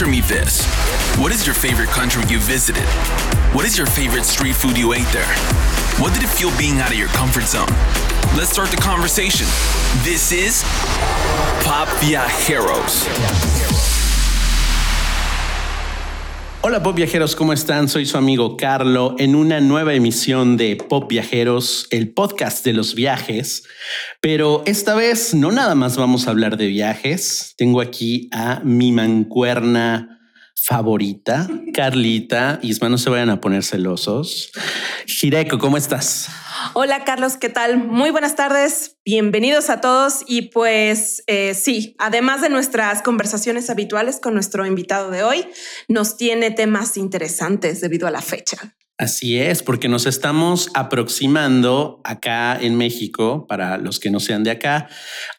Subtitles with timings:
[0.00, 0.64] Answer me this.
[1.18, 2.84] What is your favorite country you visited?
[3.52, 5.28] What is your favorite street food you ate there?
[6.00, 7.68] What did it feel being out of your comfort zone?
[8.34, 9.44] Let's start the conversation.
[10.02, 10.62] This is
[11.64, 13.79] Pop Viajeros.
[16.62, 17.88] Hola Pop Viajeros, ¿cómo están?
[17.88, 22.94] Soy su amigo Carlo en una nueva emisión de Pop Viajeros, el podcast de los
[22.94, 23.62] viajes.
[24.20, 27.54] Pero esta vez no nada más vamos a hablar de viajes.
[27.56, 30.20] Tengo aquí a mi mancuerna
[30.54, 32.60] favorita, Carlita.
[32.62, 34.52] Isma, no se vayan a poner celosos.
[35.06, 36.28] Jireko, ¿cómo estás?
[36.74, 37.78] Hola Carlos, ¿qué tal?
[37.78, 44.20] Muy buenas tardes, bienvenidos a todos y pues eh, sí, además de nuestras conversaciones habituales
[44.20, 45.46] con nuestro invitado de hoy,
[45.88, 48.76] nos tiene temas interesantes debido a la fecha.
[48.98, 54.50] Así es, porque nos estamos aproximando acá en México, para los que no sean de
[54.50, 54.88] acá,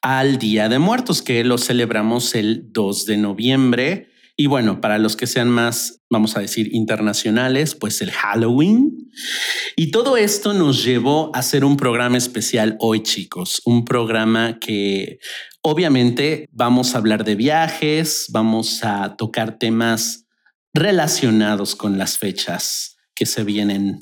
[0.02, 4.11] al Día de Muertos, que lo celebramos el 2 de noviembre.
[4.38, 9.12] Y bueno, para los que sean más, vamos a decir, internacionales, pues el Halloween.
[9.76, 13.62] Y todo esto nos llevó a hacer un programa especial hoy, chicos.
[13.66, 15.20] Un programa que
[15.62, 20.26] obviamente vamos a hablar de viajes, vamos a tocar temas
[20.74, 24.00] relacionados con las fechas que se vienen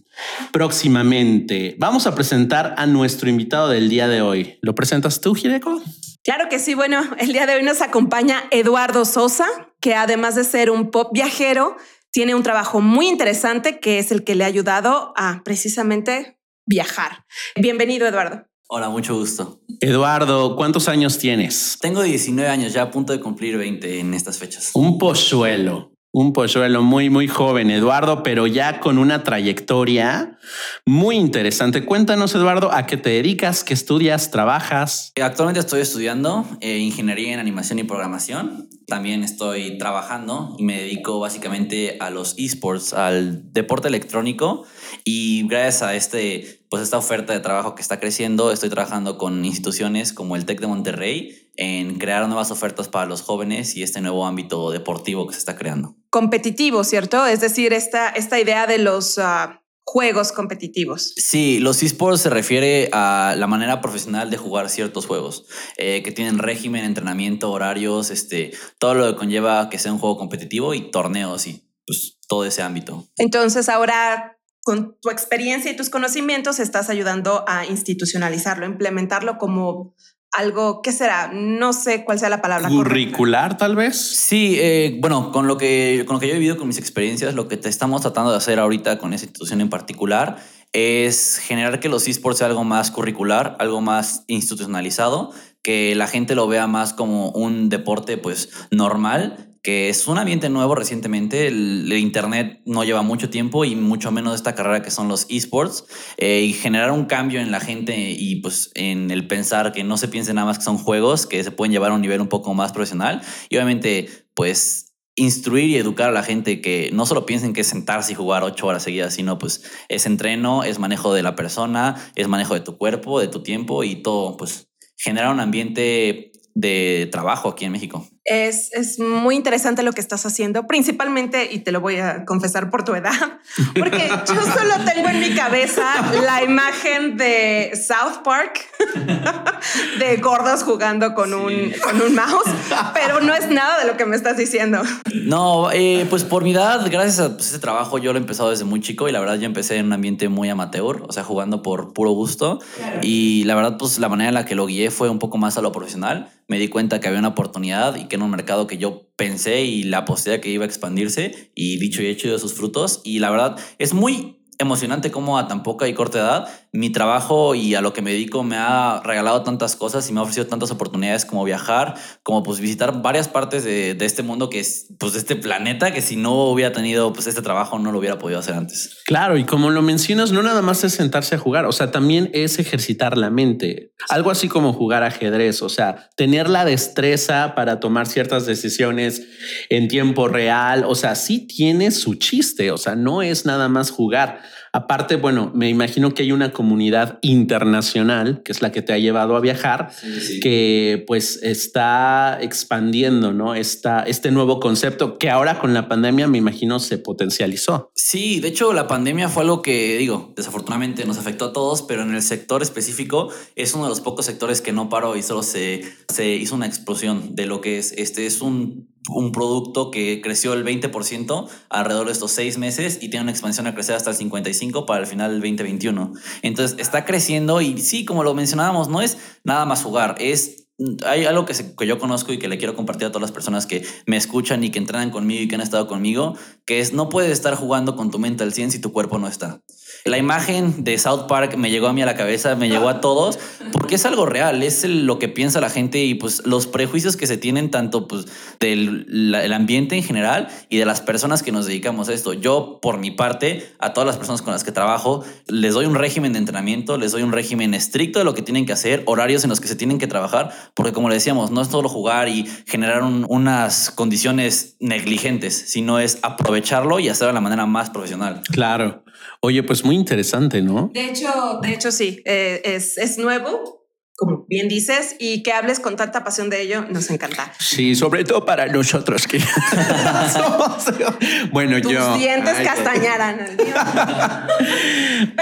[0.51, 1.75] próximamente.
[1.77, 4.57] Vamos a presentar a nuestro invitado del día de hoy.
[4.61, 5.81] ¿Lo presentas tú, Gireco?
[6.23, 6.73] Claro que sí.
[6.73, 9.47] Bueno, el día de hoy nos acompaña Eduardo Sosa,
[9.79, 11.75] que además de ser un pop viajero,
[12.11, 17.25] tiene un trabajo muy interesante que es el que le ha ayudado a precisamente viajar.
[17.55, 18.45] Bienvenido, Eduardo.
[18.67, 19.61] Hola, mucho gusto.
[19.79, 21.77] Eduardo, ¿cuántos años tienes?
[21.81, 24.71] Tengo 19 años, ya a punto de cumplir 20 en estas fechas.
[24.73, 25.91] Un polluelo.
[26.11, 30.39] Un polluelo muy, muy joven, Eduardo, pero ya con una trayectoria
[30.83, 31.85] muy interesante.
[31.85, 33.63] Cuéntanos, Eduardo, ¿a qué te dedicas?
[33.63, 34.31] ¿Qué estudias?
[34.31, 35.13] ¿Trabajas?
[35.21, 38.69] Actualmente estoy estudiando eh, ingeniería en animación y programación.
[38.87, 44.65] También estoy trabajando y me dedico básicamente a los esports, al deporte electrónico.
[45.05, 49.45] Y gracias a este, pues esta oferta de trabajo que está creciendo, estoy trabajando con
[49.45, 53.99] instituciones como el TEC de Monterrey en crear nuevas ofertas para los jóvenes y este
[53.99, 55.97] nuevo ámbito deportivo que se está creando.
[56.09, 57.25] Competitivo, ¿cierto?
[57.25, 59.51] Es decir, esta, esta idea de los uh,
[59.83, 61.13] juegos competitivos.
[61.17, 66.13] Sí, los esports se refiere a la manera profesional de jugar ciertos juegos, eh, que
[66.13, 70.91] tienen régimen, entrenamiento, horarios, este, todo lo que conlleva que sea un juego competitivo y
[70.91, 73.05] torneos y pues todo ese ámbito.
[73.17, 79.95] Entonces ahora con tu experiencia y tus conocimientos estás ayudando a institucionalizarlo, implementarlo como
[80.31, 81.31] algo, ¿qué será?
[81.33, 82.69] No sé cuál sea la palabra.
[82.69, 83.97] Curricular, tal vez.
[83.97, 87.33] Sí, eh, bueno, con lo, que, con lo que yo he vivido con mis experiencias,
[87.33, 90.37] lo que te estamos tratando de hacer ahorita con esa institución en particular
[90.71, 95.31] es generar que los esports sea algo más curricular, algo más institucionalizado,
[95.63, 100.49] que la gente lo vea más como un deporte pues normal que es un ambiente
[100.49, 101.47] nuevo recientemente.
[101.47, 105.85] El, Internet no lleva mucho tiempo y mucho menos esta carrera que son los esports.
[106.17, 109.97] Eh, y generar un cambio en la gente y pues en el pensar que no
[109.97, 112.29] se piense nada más que son juegos, que se pueden llevar a un nivel un
[112.29, 113.21] poco más profesional.
[113.49, 114.89] Y obviamente, pues
[115.19, 118.43] instruir y educar a la gente que no solo piensen que es sentarse y jugar
[118.43, 122.61] ocho horas seguidas, sino pues es entreno, es manejo de la persona, es manejo de
[122.61, 127.73] tu cuerpo, de tu tiempo y todo, pues generar un ambiente de trabajo aquí en
[127.73, 128.07] México.
[128.25, 132.69] Es, es, muy interesante lo que estás haciendo, principalmente, y te lo voy a confesar
[132.69, 133.39] por tu edad,
[133.79, 135.83] porque yo solo tengo en mi cabeza
[136.23, 138.59] la imagen de South Park,
[139.99, 142.49] de gordos jugando con, un, con un mouse,
[142.93, 144.81] pero no es nada de lo que me estás diciendo.
[145.13, 148.51] No, eh, pues por mi edad, gracias a pues, ese trabajo, yo lo he empezado
[148.51, 151.23] desde muy chico y la verdad yo empecé en un ambiente muy amateur, o sea,
[151.23, 152.59] jugando por puro gusto.
[153.01, 155.57] Y la verdad, pues la manera en la que lo guié fue un poco más
[155.57, 156.29] a lo profesional.
[156.47, 159.83] Me di cuenta que había una oportunidad y que un mercado que yo pensé y
[159.83, 163.01] la aposté que iba a expandirse y dicho y hecho de sus frutos.
[163.03, 167.55] Y la verdad es muy emocionante como a tan poca y corta edad mi trabajo
[167.55, 170.45] y a lo que me dedico me ha regalado tantas cosas y me ha ofrecido
[170.45, 174.87] tantas oportunidades como viajar, como pues visitar varias partes de, de, este mundo que es
[174.99, 178.19] pues de este planeta que si no hubiera tenido pues este trabajo no lo hubiera
[178.19, 178.97] podido hacer antes.
[179.05, 182.29] Claro, y como lo mencionas, no nada más es sentarse a jugar, o sea, también
[182.33, 187.79] es ejercitar la mente, algo así como jugar ajedrez, o sea, tener la destreza para
[187.79, 189.23] tomar ciertas decisiones
[189.69, 193.89] en tiempo real, o sea, sí tiene su chiste, o sea, no es nada más
[193.89, 194.41] jugar.
[194.71, 198.97] Aparte, bueno, me imagino que hay una comunidad internacional, que es la que te ha
[198.97, 200.39] llevado a viajar, sí, sí.
[200.39, 203.55] que pues está expandiendo, ¿no?
[203.55, 207.91] Esta, este nuevo concepto que ahora con la pandemia me imagino se potencializó.
[207.95, 212.03] Sí, de hecho la pandemia fue algo que, digo, desafortunadamente nos afectó a todos, pero
[212.03, 215.43] en el sector específico es uno de los pocos sectores que no paró y solo
[215.43, 220.21] se, se hizo una explosión de lo que es, este es un un producto que
[220.21, 224.11] creció el 20% alrededor de estos seis meses y tiene una expansión a crecer hasta
[224.11, 226.13] el 55 para el final del 2021.
[226.41, 230.67] Entonces está creciendo y sí, como lo mencionábamos, no es nada más jugar, es
[231.05, 233.65] hay algo que, que, yo conozco y que le quiero compartir a todas las personas
[233.65, 236.35] que me escuchan y que entrenan conmigo y que han estado conmigo,
[236.65, 239.27] que es no puedes estar jugando con tu mente al 100 si tu cuerpo no
[239.27, 239.61] está.
[240.05, 243.01] La imagen de South Park me llegó a mí a la cabeza, me llegó a
[243.01, 243.37] todos,
[243.71, 247.27] porque es algo real, es lo que piensa la gente y pues los prejuicios que
[247.27, 248.25] se tienen tanto pues
[248.59, 252.33] del el ambiente en general y de las personas que nos dedicamos a esto.
[252.33, 255.95] Yo, por mi parte, a todas las personas con las que trabajo, les doy un
[255.95, 259.43] régimen de entrenamiento, les doy un régimen estricto de lo que tienen que hacer, horarios
[259.43, 262.29] en los que se tienen que trabajar, porque como le decíamos, no es solo jugar
[262.29, 268.41] y generar unas condiciones negligentes, sino es aprovecharlo y hacerlo de la manera más profesional.
[268.51, 269.03] Claro.
[269.41, 270.91] Oye, pues muy interesante, ¿no?
[270.93, 273.85] De hecho, de hecho sí, eh, es, es nuevo,
[274.17, 277.53] como bien dices, y que hables con tanta pasión de ello, nos encanta.
[277.57, 279.39] Sí, sobre todo para nosotros que
[281.53, 282.17] bueno, Tus yo.
[282.17, 283.39] dientes castañaran.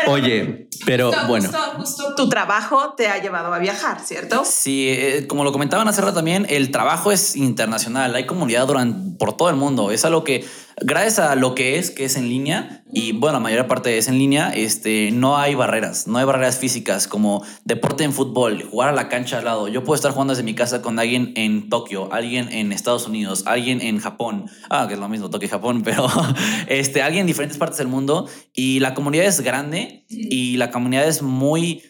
[0.07, 1.49] Oye, pero bueno.
[1.49, 4.43] Justo, justo, tu trabajo te ha llevado a viajar, ¿cierto?
[4.45, 8.13] Sí, eh, como lo comentaban hace rato también, el trabajo es internacional.
[8.15, 9.89] Hay comunidad durante, por todo el mundo.
[9.91, 10.45] Es algo que
[10.81, 14.07] gracias a lo que es, que es en línea, y bueno, la mayor parte es
[14.07, 18.89] en línea, este, no hay barreras, no hay barreras físicas como deporte en fútbol, jugar
[18.89, 19.67] a la cancha al lado.
[19.67, 23.43] Yo puedo estar jugando desde mi casa con alguien en Tokio, alguien en Estados Unidos,
[23.45, 26.07] alguien en Japón, ah, que es lo mismo, Tokio y Japón, pero
[26.67, 31.07] este, alguien en diferentes partes del mundo, y la comunidad es grande y la comunidad
[31.07, 31.83] es muy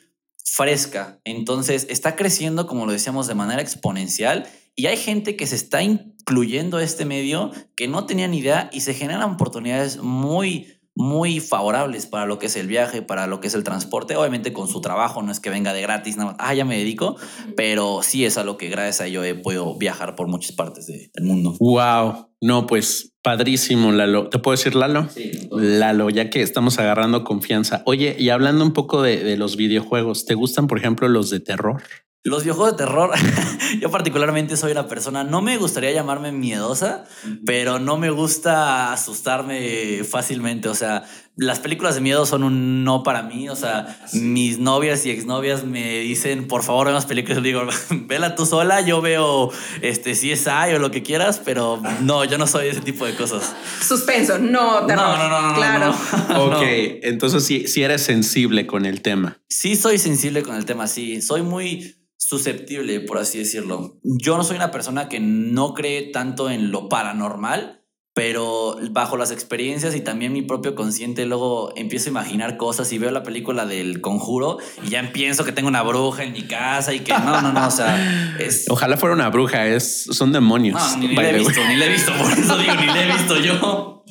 [0.43, 4.47] fresca, entonces está creciendo, como lo decíamos, de manera exponencial
[4.79, 5.81] y hay gente que se está
[6.27, 11.39] incluyendo a este medio que no tenía ni idea y se generan oportunidades muy, muy
[11.39, 14.18] favorables para lo que es el viaje, para lo que es el transporte.
[14.18, 16.77] Obviamente con su trabajo, no es que venga de gratis, nada más, ah, ya me
[16.77, 17.15] dedico,
[17.56, 20.85] pero sí es a lo que gracias a ello he podido viajar por muchas partes
[20.88, 21.56] de, del mundo.
[21.62, 24.27] Wow, no, pues padrísimo, Lalo.
[24.27, 25.07] ¿Te puedo decir Lalo?
[25.09, 25.31] Sí.
[25.51, 27.83] Lalo, ya que estamos agarrando confianza.
[27.85, 31.39] Oye, y hablando un poco de, de los videojuegos, ¿te gustan, por ejemplo, los de
[31.39, 31.83] terror?
[32.27, 33.12] Los videojuegos de terror,
[33.79, 37.06] yo particularmente soy una persona, no me gustaría llamarme miedosa,
[37.45, 40.68] pero no me gusta asustarme fácilmente.
[40.68, 41.06] O sea,
[41.37, 43.47] las películas de miedo son un no para mí.
[43.49, 44.19] O sea, sí.
[44.19, 47.43] mis novias y exnovias me dicen, por favor, veamos películas.
[47.43, 47.61] digo,
[48.07, 49.51] vela tú sola, yo veo
[49.81, 53.55] este CSI o lo que quieras, pero no, yo no soy ese tipo de cosas.
[53.81, 55.17] Suspenso, no terror.
[55.17, 55.95] No, no, no, no claro.
[56.29, 56.63] No, ok,
[57.03, 59.39] entonces sí, sí eres sensible con el tema.
[59.47, 61.21] Sí, soy sensible con el tema, sí.
[61.21, 63.99] Soy muy susceptible, por así decirlo.
[64.03, 67.76] Yo no soy una persona que no cree tanto en lo paranormal,
[68.17, 72.97] pero bajo las experiencias y también mi propio consciente, luego empiezo a imaginar cosas y
[72.97, 76.95] veo la película del conjuro y ya pienso que tengo una bruja en mi casa
[76.95, 78.65] y que no, no, no, o sea, es...
[78.69, 80.81] Ojalá fuera una bruja, es, son demonios.
[80.81, 83.03] No, ni, ni le he visto, ni le he visto, por eso digo, ni le
[83.03, 84.03] he visto yo.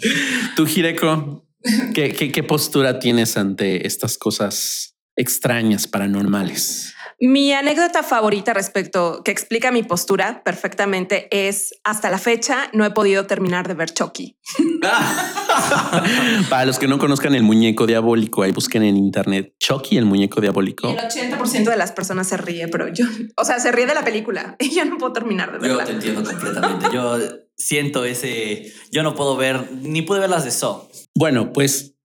[0.55, 1.45] Tú, Jireko,
[1.93, 6.95] ¿qué, qué, qué postura tienes ante estas cosas extrañas, paranormales?
[7.19, 12.91] Mi anécdota favorita respecto que explica mi postura perfectamente es hasta la fecha no he
[12.91, 14.37] podido terminar de ver Chucky.
[16.51, 20.43] Para los que no conozcan el muñeco diabólico, ahí busquen en internet Chucky, el muñeco
[20.43, 20.91] diabólico.
[20.91, 23.95] Y el 80% de las personas se ríe, pero yo, o sea, se ríe de
[23.95, 25.85] la película y yo no puedo terminar de verla.
[25.85, 26.87] Yo te entiendo completamente.
[26.93, 27.19] Yo
[27.57, 30.87] siento ese, yo no puedo ver, ni pude ver las de Saw.
[31.15, 31.96] Bueno, pues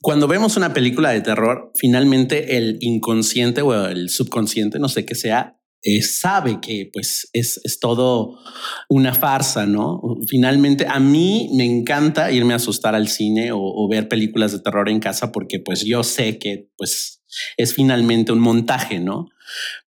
[0.00, 5.14] cuando vemos una película de terror, finalmente el inconsciente o el subconsciente, no sé qué
[5.14, 8.38] sea, eh, sabe que pues es, todo
[8.90, 10.02] una farsa, ¿no?
[10.28, 14.60] Finalmente a mí me encanta irme a asustar al cine o, o, ver películas de
[14.60, 17.22] terror en casa porque pues yo sé que pues
[17.56, 19.28] es finalmente un montaje, ¿no?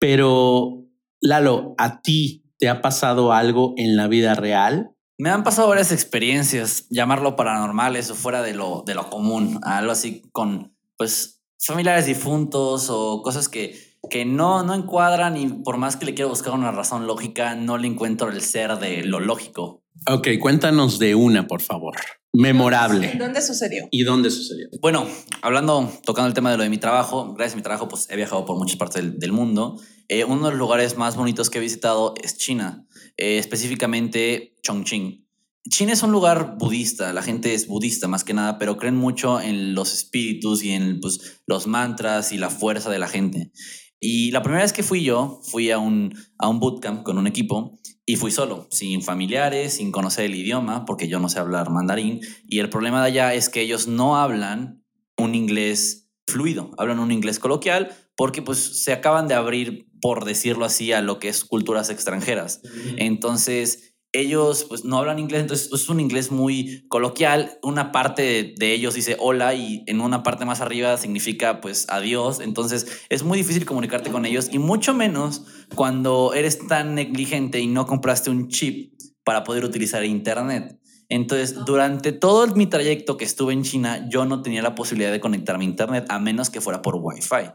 [0.00, 0.87] Pero
[1.21, 4.96] Lalo, ¿a ti te ha pasado algo en la vida real?
[5.19, 9.93] Me han pasado varias experiencias, llamarlo paranormales o fuera de lo, de lo común, algo
[9.93, 13.79] así con pues familiares difuntos o cosas que,
[14.11, 17.79] que no, no encuadran y por más que le quiero buscar una razón lógica, no
[17.79, 19.83] le encuentro el ser de lo lógico.
[20.11, 21.97] Ok, cuéntanos de una, por favor.
[22.38, 23.14] Memorable.
[23.19, 23.88] ¿Dónde sucedió?
[23.90, 24.69] ¿Y dónde sucedió?
[24.83, 25.09] Bueno,
[25.40, 28.16] hablando, tocando el tema de lo de mi trabajo, gracias a mi trabajo, pues he
[28.16, 29.81] viajado por muchas partes del, del mundo.
[30.09, 35.26] Eh, uno de los lugares más bonitos que he visitado es China, eh, específicamente Chongqing.
[35.71, 39.40] China es un lugar budista, la gente es budista más que nada, pero creen mucho
[39.40, 43.50] en los espíritus y en pues, los mantras y la fuerza de la gente.
[43.99, 47.26] Y la primera vez que fui yo, fui a un, a un bootcamp con un
[47.26, 51.71] equipo y fui solo, sin familiares, sin conocer el idioma, porque yo no sé hablar
[51.71, 52.21] mandarín.
[52.47, 54.85] Y el problema de allá es que ellos no hablan
[55.19, 60.65] un inglés fluido, hablan un inglés coloquial porque pues se acaban de abrir, por decirlo
[60.65, 62.63] así, a lo que es culturas extranjeras.
[62.97, 67.59] Entonces, ellos pues no hablan inglés, entonces es un inglés muy coloquial.
[67.63, 72.41] Una parte de, ellos dice hola y en una parte más arriba significa pues adiós.
[72.41, 75.45] Entonces es muy difícil comunicarte con ellos y mucho menos
[75.75, 78.93] cuando eres tan negligente y no compraste un chip
[79.25, 80.79] para poder utilizar internet.
[81.09, 85.21] Entonces, durante todo mi trayecto que estuve en China, yo no tenía la posibilidad de
[85.21, 87.53] conectarme a Internet a menos que fuera por Wi-Fi.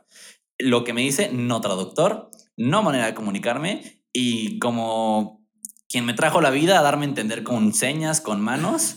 [0.60, 5.41] Lo que me dice no traductor, no manera de comunicarme y como
[5.92, 8.96] quien me trajo la vida a darme a entender con señas, con manos.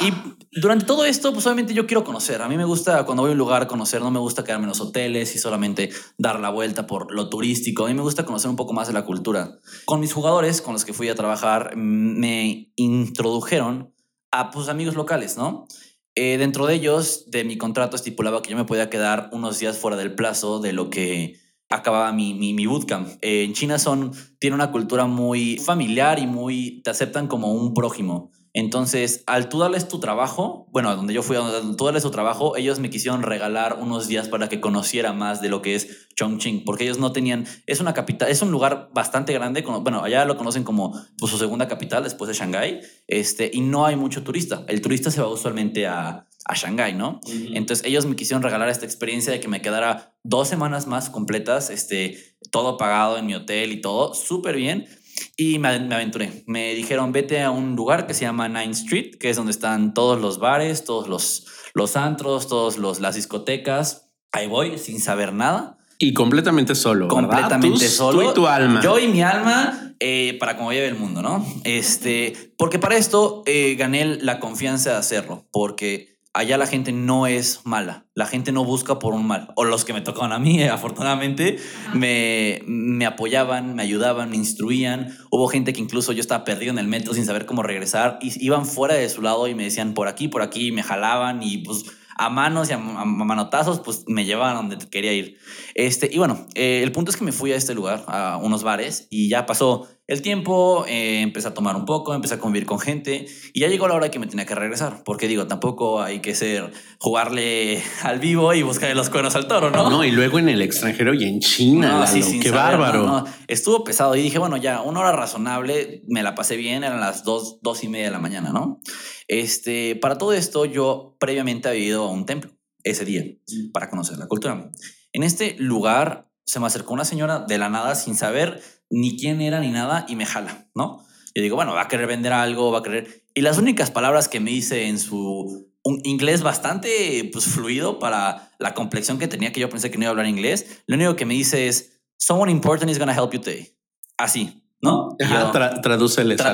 [0.00, 0.12] Y
[0.58, 2.40] durante todo esto, pues yo quiero conocer.
[2.40, 4.70] A mí me gusta cuando voy a un lugar conocer, no me gusta quedarme en
[4.70, 7.84] los hoteles y solamente dar la vuelta por lo turístico.
[7.84, 9.58] A mí me gusta conocer un poco más de la cultura.
[9.84, 13.92] Con mis jugadores, con los que fui a trabajar, me introdujeron
[14.30, 15.66] a pues, amigos locales, ¿no?
[16.14, 19.78] Eh, dentro de ellos, de mi contrato estipulaba que yo me podía quedar unos días
[19.78, 21.41] fuera del plazo de lo que
[21.74, 23.08] acababa mi, mi, mi bootcamp.
[23.22, 27.74] Eh, en China son, tiene una cultura muy familiar y muy, te aceptan como un
[27.74, 28.31] prójimo.
[28.54, 31.42] Entonces, al tú darles tu trabajo, bueno, a donde yo fui, a
[31.76, 35.48] tú darles tu trabajo, ellos me quisieron regalar unos días para que conociera más de
[35.48, 39.32] lo que es Chongqing, porque ellos no tenían, es una capital, es un lugar bastante
[39.32, 43.62] grande, bueno, allá lo conocen como pues, su segunda capital después de Shanghái, este, y
[43.62, 44.64] no hay mucho turista.
[44.68, 47.20] El turista se va usualmente a, a Shanghái, ¿no?
[47.54, 51.70] Entonces ellos me quisieron regalar esta experiencia de que me quedara dos semanas más completas,
[51.70, 54.86] este, todo pagado en mi hotel y todo, súper bien.
[55.36, 56.44] Y me, aventuré.
[56.46, 59.94] Me dijeron, vete a un lugar que se llama Nine Street, que es donde están
[59.94, 64.10] todos los bares, todos los, los antros, todos los, las discotecas.
[64.32, 65.78] Ahí voy, sin saber nada.
[65.98, 67.08] Y completamente solo.
[67.08, 68.22] Completamente solo.
[68.22, 68.80] Tú y tu alma.
[68.82, 71.46] Yo y mi alma eh, para cómo lleve el mundo, ¿no?
[71.62, 77.26] Este, porque para esto eh, gané la confianza de hacerlo, porque allá la gente no
[77.26, 79.52] es mala, la gente no busca por un mal.
[79.56, 81.58] O los que me tocaban a mí, afortunadamente,
[81.94, 85.16] me, me apoyaban, me ayudaban, me instruían.
[85.30, 88.44] Hubo gente que incluso yo estaba perdido en el metro sin saber cómo regresar y
[88.44, 91.58] iban fuera de su lado y me decían por aquí, por aquí, me jalaban y
[91.58, 91.84] pues
[92.16, 95.38] a manos y a, manotazos, pues me llevaban donde quería ir.
[95.74, 98.62] Este, y bueno, eh, el punto es que me fui a este lugar, a unos
[98.62, 102.66] bares, y ya pasó el tiempo, eh, empecé a tomar un poco, empecé a convivir
[102.66, 106.02] con gente y ya llegó la hora que me tenía que regresar, porque digo, tampoco
[106.02, 109.88] hay que ser, jugarle al vivo y buscarle los cuernos al toro, ¿no?
[109.88, 113.24] No, y luego en el extranjero y en China, sí, qué bárbaro.
[113.46, 117.22] Estuvo pesado y dije, bueno, ya una hora razonable, me la pasé bien, eran las
[117.22, 118.80] dos, dos y media de la mañana, ¿no?
[119.28, 122.50] Este, para todo esto, yo previamente había ido a un templo
[122.82, 123.24] ese día
[123.72, 124.70] para conocer la cultura.
[125.12, 129.40] En este lugar se me acercó una señora de la nada sin saber ni quién
[129.40, 131.04] era ni nada y me jala, ¿no?
[131.34, 133.24] Yo digo, bueno, va a querer vender algo, va a querer...
[133.34, 138.52] Y las únicas palabras que me hice en su un inglés bastante pues, fluido para
[138.58, 141.16] la complexión que tenía, que yo pensé que no iba a hablar inglés, lo único
[141.16, 143.74] que me dice es, someone important is going to help you today.
[144.16, 145.16] Así, ¿no?
[145.20, 146.52] Ajá, tradúceles a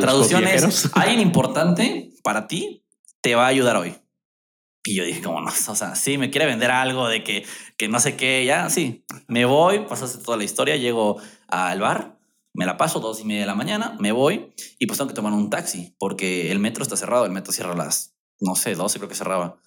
[0.55, 2.85] es, alguien importante para ti
[3.21, 3.95] te va a ayudar hoy.
[4.89, 7.45] Y yo dije, como no, o sea, sí, me quiere vender algo de que,
[7.77, 9.05] que no sé qué, ya, sí.
[9.27, 12.19] Me voy, pasaste toda la historia, llego al bar,
[12.55, 15.15] me la paso dos y media de la mañana, me voy y pues tengo que
[15.15, 18.99] tomar un taxi porque el metro está cerrado, el metro cierra las, no sé, 12
[18.99, 19.61] creo que cerraba.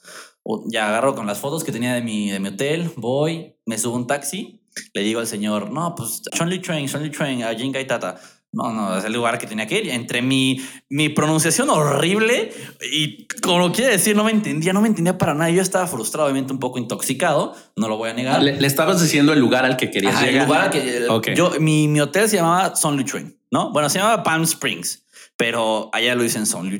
[0.71, 3.95] Ya agarro con las fotos que tenía de mi, de mi hotel, voy, me subo
[3.95, 4.63] un taxi,
[4.95, 8.19] le digo al señor, no, pues Sean Train, Sean Train, a Jingai Tata.
[8.53, 9.89] No, no, es el lugar que tenía que ir.
[9.91, 12.51] Entre mi, mi pronunciación horrible
[12.91, 15.49] y como lo quiere decir, no me entendía, no me entendía para nada.
[15.51, 18.43] Yo estaba frustrado, obviamente un poco intoxicado, no lo voy a negar.
[18.43, 20.41] Le, estabas diciendo el lugar al que querías llegar.
[20.41, 23.05] El lugar al que yo, mi, mi, hotel se llamaba Son Lu
[23.51, 23.71] ¿no?
[23.71, 25.05] Bueno, se llamaba Palm Springs,
[25.37, 26.77] pero allá lo dicen Son Lu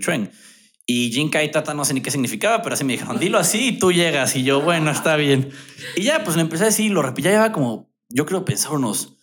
[0.86, 3.80] Y Jinkai Tata no sé ni qué significaba, pero así me dijeron, dilo así y
[3.80, 4.36] tú llegas.
[4.36, 5.52] Y yo, bueno, está bien.
[5.96, 8.74] Y ya, pues le empecé a decir, lo repetí, ya llevaba como, yo creo pensar
[8.74, 9.21] unos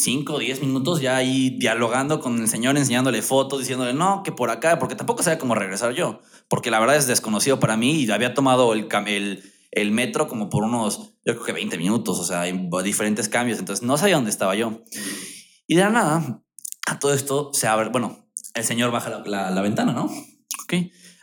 [0.00, 4.30] 5 o 10 minutos ya ahí dialogando con el señor, enseñándole fotos, diciéndole no, que
[4.30, 8.02] por acá, porque tampoco sabía cómo regresar yo, porque la verdad es desconocido para mí
[8.02, 8.86] y había tomado el,
[9.72, 12.44] el, metro como por unos, yo creo que 20 minutos, o sea,
[12.84, 14.84] diferentes cambios, entonces no sabía dónde estaba yo.
[15.66, 16.44] Y de nada,
[16.86, 18.24] a todo esto se abre, bueno,
[18.54, 20.04] el señor baja la, la, ventana, ¿no?
[20.62, 20.74] Ok,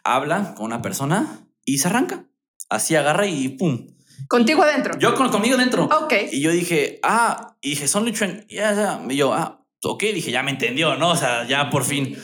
[0.03, 2.27] habla con una persona y se arranca.
[2.69, 3.94] Así agarra y pum,
[4.27, 4.97] Contigo adentro.
[4.99, 5.85] Yo con, conmigo dentro.
[5.85, 6.13] Ok.
[6.31, 8.45] Y yo dije, ah, y dije, son Luchen.
[8.49, 9.01] Ya, ya.
[9.09, 11.11] Y yo, ah, ok, dije, ya me entendió, ¿no?
[11.11, 12.17] O sea, ya por fin.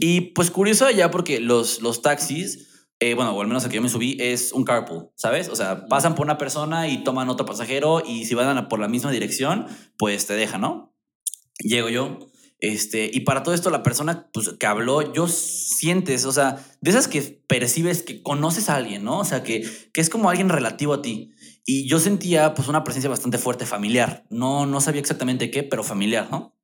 [0.00, 3.82] Y pues curioso ya porque los, los taxis, eh, bueno, o al menos aquí yo
[3.82, 5.48] me subí, es un carpool, ¿sabes?
[5.48, 8.88] O sea, pasan por una persona y toman otro pasajero y si van por la
[8.88, 9.66] misma dirección,
[9.98, 10.94] pues te dejan, ¿no?
[11.60, 12.18] Llego yo.
[12.60, 16.90] Este, y para todo esto, la persona pues, que habló, yo sientes, o sea, de
[16.90, 19.18] esas que percibes que conoces a alguien, ¿no?
[19.18, 21.33] O sea, que, que es como alguien relativo a ti.
[21.64, 24.26] Y yo sentía pues una presencia bastante fuerte familiar.
[24.30, 26.54] No, no sabía exactamente qué, pero familiar, ¿no?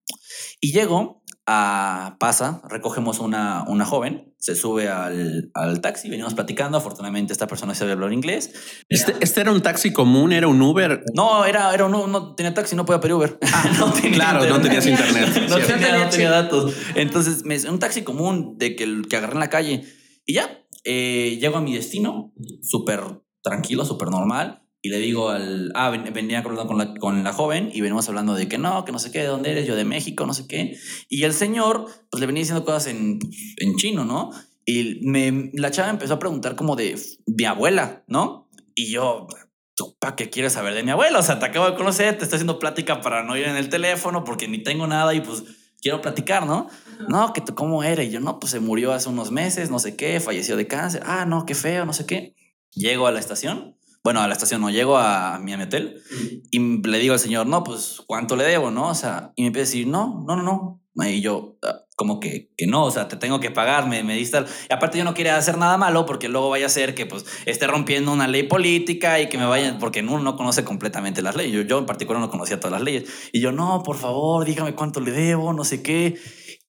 [0.61, 6.79] Y llego a pasa, recogemos una, una joven, se sube al, al taxi, venimos platicando,
[6.79, 8.53] afortunadamente esta persona sabe hablar inglés.
[8.89, 11.03] Este, este era un taxi común, era un Uber.
[11.15, 13.39] No, era, era no, no tenía taxi, no podía pedir Uber.
[13.79, 15.47] no tenía Claro, no tenías internet.
[15.49, 16.75] no, tenía, no tenía datos.
[16.95, 19.83] Entonces, me, un taxi común de que, que agarré en la calle
[20.25, 23.01] y ya, eh, llego a mi destino, súper
[23.43, 24.63] tranquilo, súper normal.
[24.83, 25.71] Y le digo al.
[25.75, 28.85] Ah, ven- venía la, con, la, con la joven y venimos hablando de que no,
[28.85, 30.77] que no sé qué, de dónde eres, yo de México, no sé qué.
[31.09, 33.19] Y el señor, pues le venía diciendo cosas en,
[33.59, 34.31] en chino, ¿no?
[34.65, 38.49] Y me, la chava empezó a preguntar como de mi abuela, ¿no?
[38.75, 39.27] Y yo,
[39.75, 41.19] ¿tú para qué quieres saber de mi abuela?
[41.19, 43.69] O sea, te acabo de conocer, te estoy haciendo plática para no ir en el
[43.69, 45.43] teléfono porque ni tengo nada y pues
[45.83, 46.69] quiero platicar, ¿no?
[47.09, 48.03] No, que tú, ¿cómo era?
[48.03, 51.03] Y yo, no, pues se murió hace unos meses, no sé qué, falleció de cáncer.
[51.05, 52.35] Ah, no, qué feo, no sé qué.
[52.73, 53.77] Llego a la estación.
[54.03, 56.03] Bueno, a la estación no, llego a mi, a mi hotel
[56.51, 58.89] y le digo al señor, no, pues, ¿cuánto le debo, no?
[58.89, 60.81] O sea, y me empieza a decir, no, no, no, no.
[61.07, 64.15] Y yo, "Ah, como que, que no, o sea, te tengo que pagar, me, me
[64.17, 64.39] diste...
[64.39, 64.47] al-".
[64.69, 67.27] Y aparte yo no quería hacer nada malo porque luego vaya a ser que, pues,
[67.47, 71.37] esté rompiendo una ley política y que me vayan, porque uno no conoce completamente las
[71.37, 71.53] leyes.
[71.55, 73.05] Yo, yo en particular no conocía todas las leyes.
[73.33, 76.19] Y yo, no, por favor, dígame cuánto le debo, no sé qué.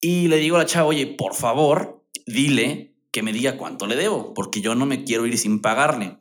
[0.01, 3.95] Y le digo a la chava, oye, por favor, dile que me diga cuánto le
[3.95, 6.20] debo, porque yo no me quiero ir sin pagarle.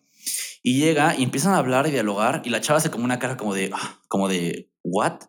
[0.62, 3.36] Y llega y empiezan a hablar y dialogar y la chava hace como una cara
[3.36, 5.20] como de, "Ah", como de, ¿what?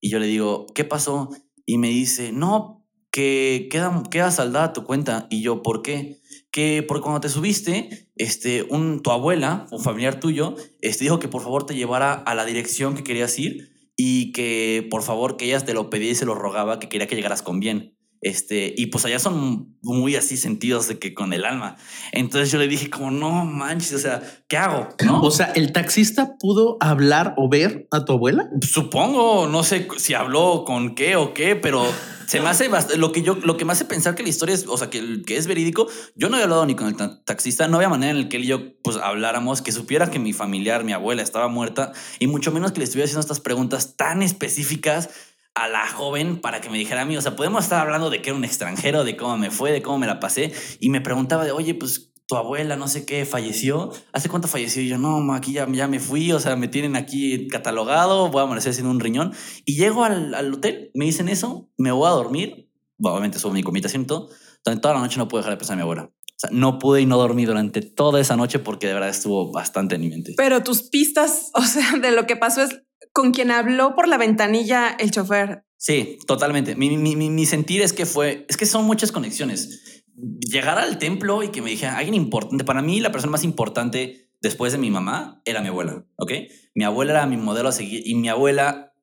[0.00, 1.28] Y yo le digo, ¿qué pasó?
[1.66, 5.26] Y me dice, no, que queda, queda saldada tu cuenta.
[5.30, 6.20] Y yo, ¿por qué?
[6.50, 11.28] Que porque cuando te subiste, este, un, tu abuela, un familiar tuyo, este, dijo que
[11.28, 15.46] por favor te llevara a la dirección que querías ir y que por favor que
[15.46, 17.96] ella te lo pedía y se lo rogaba, que quería que llegaras con bien.
[18.22, 21.76] Este, y pues allá son muy así sentidos de que con el alma.
[22.12, 24.88] Entonces yo le dije como, no manches, o sea, ¿qué hago?
[25.04, 25.20] ¿No?
[25.30, 28.50] O sea, ¿el taxista pudo hablar o ver a tu abuela?
[28.60, 31.84] Supongo, no sé si habló con qué o qué, pero
[32.26, 34.66] se me hace lo que yo lo que me hace pensar que la historia es,
[34.68, 35.88] o sea, que, que es verídico.
[36.14, 38.36] Yo no había hablado ni con el ta- taxista, no había manera en el que
[38.36, 42.26] él y yo pues habláramos, que supiera que mi familiar, mi abuela estaba muerta y
[42.26, 45.08] mucho menos que le estuviera haciendo estas preguntas tan específicas
[45.54, 48.22] a la joven para que me dijera a mí, o sea, podemos estar hablando de
[48.22, 51.00] que era un extranjero, de cómo me fue, de cómo me la pasé y me
[51.00, 53.90] preguntaba de, oye, pues tu abuela, no sé qué, falleció.
[54.12, 54.80] ¿Hace cuánto falleció?
[54.82, 58.30] Y yo, no, ma, aquí ya, ya me fui, o sea, me tienen aquí catalogado,
[58.30, 59.32] voy a amanecer sin un riñón.
[59.64, 62.70] Y llego al, al hotel, me dicen eso, me voy a dormir,
[63.02, 64.28] obviamente subo mi habitación y todo,
[64.64, 66.04] durante toda la noche no pude dejar de pensar en mi abuela.
[66.04, 69.50] O sea, no pude y no dormí durante toda esa noche porque de verdad estuvo
[69.50, 70.34] bastante en mi mente.
[70.36, 72.80] Pero tus pistas, o sea, de lo que pasó es
[73.20, 75.66] con quien habló por la ventanilla el chofer.
[75.76, 76.74] Sí, totalmente.
[76.74, 80.02] Mi, mi, mi, mi sentir es que fue, es que son muchas conexiones.
[80.40, 84.30] Llegar al templo y que me dijera alguien importante, para mí la persona más importante
[84.40, 86.32] después de mi mamá era mi abuela, ¿ok?
[86.74, 88.94] Mi abuela era mi modelo a seguir y mi abuela,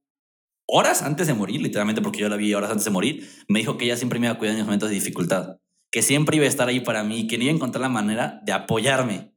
[0.65, 3.77] horas antes de morir, literalmente porque yo la vi horas antes de morir, me dijo
[3.77, 5.57] que ella siempre me iba a cuidar en mis momentos de dificultad,
[5.91, 8.41] que siempre iba a estar ahí para mí, que no iba a encontrar la manera
[8.45, 9.35] de apoyarme.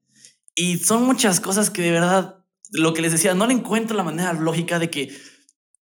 [0.54, 2.39] Y son muchas cosas que de verdad,
[2.72, 5.10] lo que les decía, no le encuentro la manera lógica de que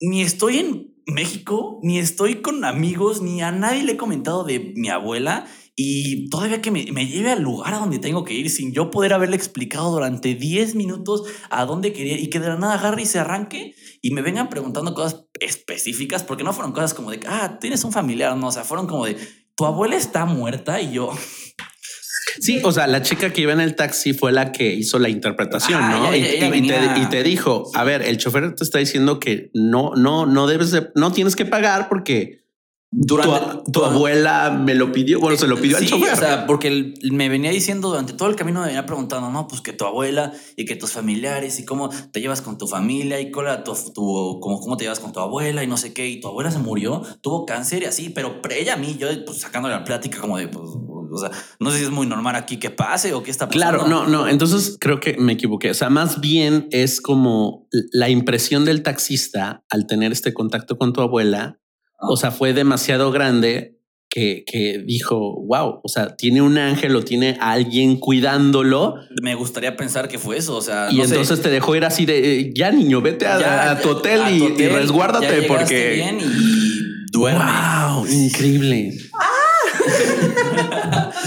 [0.00, 4.72] ni estoy en México, ni estoy con amigos, ni a nadie le he comentado de
[4.76, 5.46] mi abuela.
[5.80, 9.12] Y todavía que me, lleve al lugar a donde tengo que ir sin yo poder
[9.12, 13.06] haberle explicado durante 10 minutos a dónde quería y que de la nada agarre y
[13.06, 17.58] se arranque y me vengan preguntando cosas específicas, porque no fueron cosas como de, ah,
[17.60, 19.16] tienes un familiar, no, o sea, fueron como de,
[19.54, 21.12] tu abuela está muerta y yo,
[22.40, 25.08] Sí, o sea, la chica que iba en el taxi fue la que hizo la
[25.08, 26.12] interpretación, Ah, ¿no?
[26.12, 29.18] ella- y, ella y te, y te dijo, a ver, el chofer te está diciendo
[29.20, 32.38] que no, no, no debes de, no tienes que pagar porque
[33.06, 36.12] tu, durante tu abuela me lo pidió, bueno, se lo pidió al chofer.
[36.14, 39.60] O sea, porque me venía diciendo durante todo el camino, me venía preguntando, no, pues
[39.60, 43.30] que tu abuela y que tus familiares y cómo te llevas con tu familia y
[43.38, 46.08] era tu, tu- cómo, cómo te llevas con tu abuela y no sé qué.
[46.08, 49.38] Y tu abuela se murió, tuvo cáncer y así, pero ella a mí, yo pues
[49.42, 50.70] sacándole la plática como de, pues,
[51.10, 53.78] o sea, no sé si es muy normal aquí que pase o qué está pasando.
[53.78, 54.28] Claro, no, no.
[54.28, 55.70] Entonces creo que me equivoqué.
[55.70, 60.92] O sea, más bien es como la impresión del taxista al tener este contacto con
[60.92, 61.60] tu abuela.
[62.00, 63.74] O sea, fue demasiado grande
[64.10, 68.94] que, que dijo, wow, o sea, tiene un ángel o tiene a alguien cuidándolo.
[69.22, 71.10] Me gustaría pensar que fue eso, o sea, Y no sé.
[71.10, 74.22] entonces te dejó ir así de eh, ya, niño, vete a, Ya, a tu hotel,
[74.22, 75.90] a y, tu y resguárdate porque.
[75.94, 76.80] bien y
[77.12, 77.44] duerme.
[77.44, 78.96] Wow, increíble.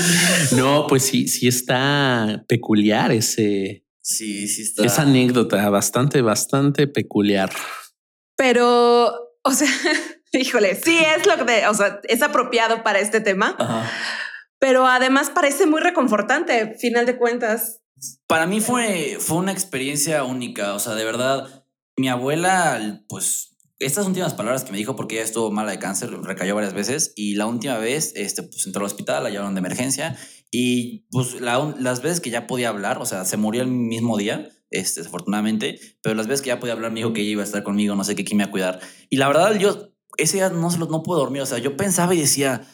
[0.58, 4.84] no, pues sí, sí está peculiar ese, Sí, sí está.
[4.84, 7.52] esa anécdota, bastante, bastante peculiar.
[8.36, 9.12] Pero,
[9.44, 9.68] o sea,
[10.34, 13.90] híjole, sí es lo que, o sea, es apropiado para este tema, Ajá.
[14.60, 17.82] pero además parece muy reconfortante, final de cuentas.
[18.28, 20.74] Para mí fue, fue una experiencia única.
[20.74, 23.51] O sea, de verdad, mi abuela, pues
[23.82, 27.13] estas últimas palabras que me dijo, porque ella estuvo mala de cáncer, recayó varias veces,
[27.15, 30.17] y la última vez, este, pues entró al hospital, la llevaron de emergencia,
[30.52, 34.50] y pues las veces que ya podía hablar, o sea, se murió el mismo día,
[34.70, 37.46] este, desafortunadamente, pero las veces que ya podía hablar me dijo que ella iba a
[37.46, 38.80] estar conmigo, no sé qué, quién me iba a cuidar.
[39.10, 42.20] Y la verdad, yo ese día no, no pude dormir, o sea, yo pensaba y
[42.20, 42.67] decía,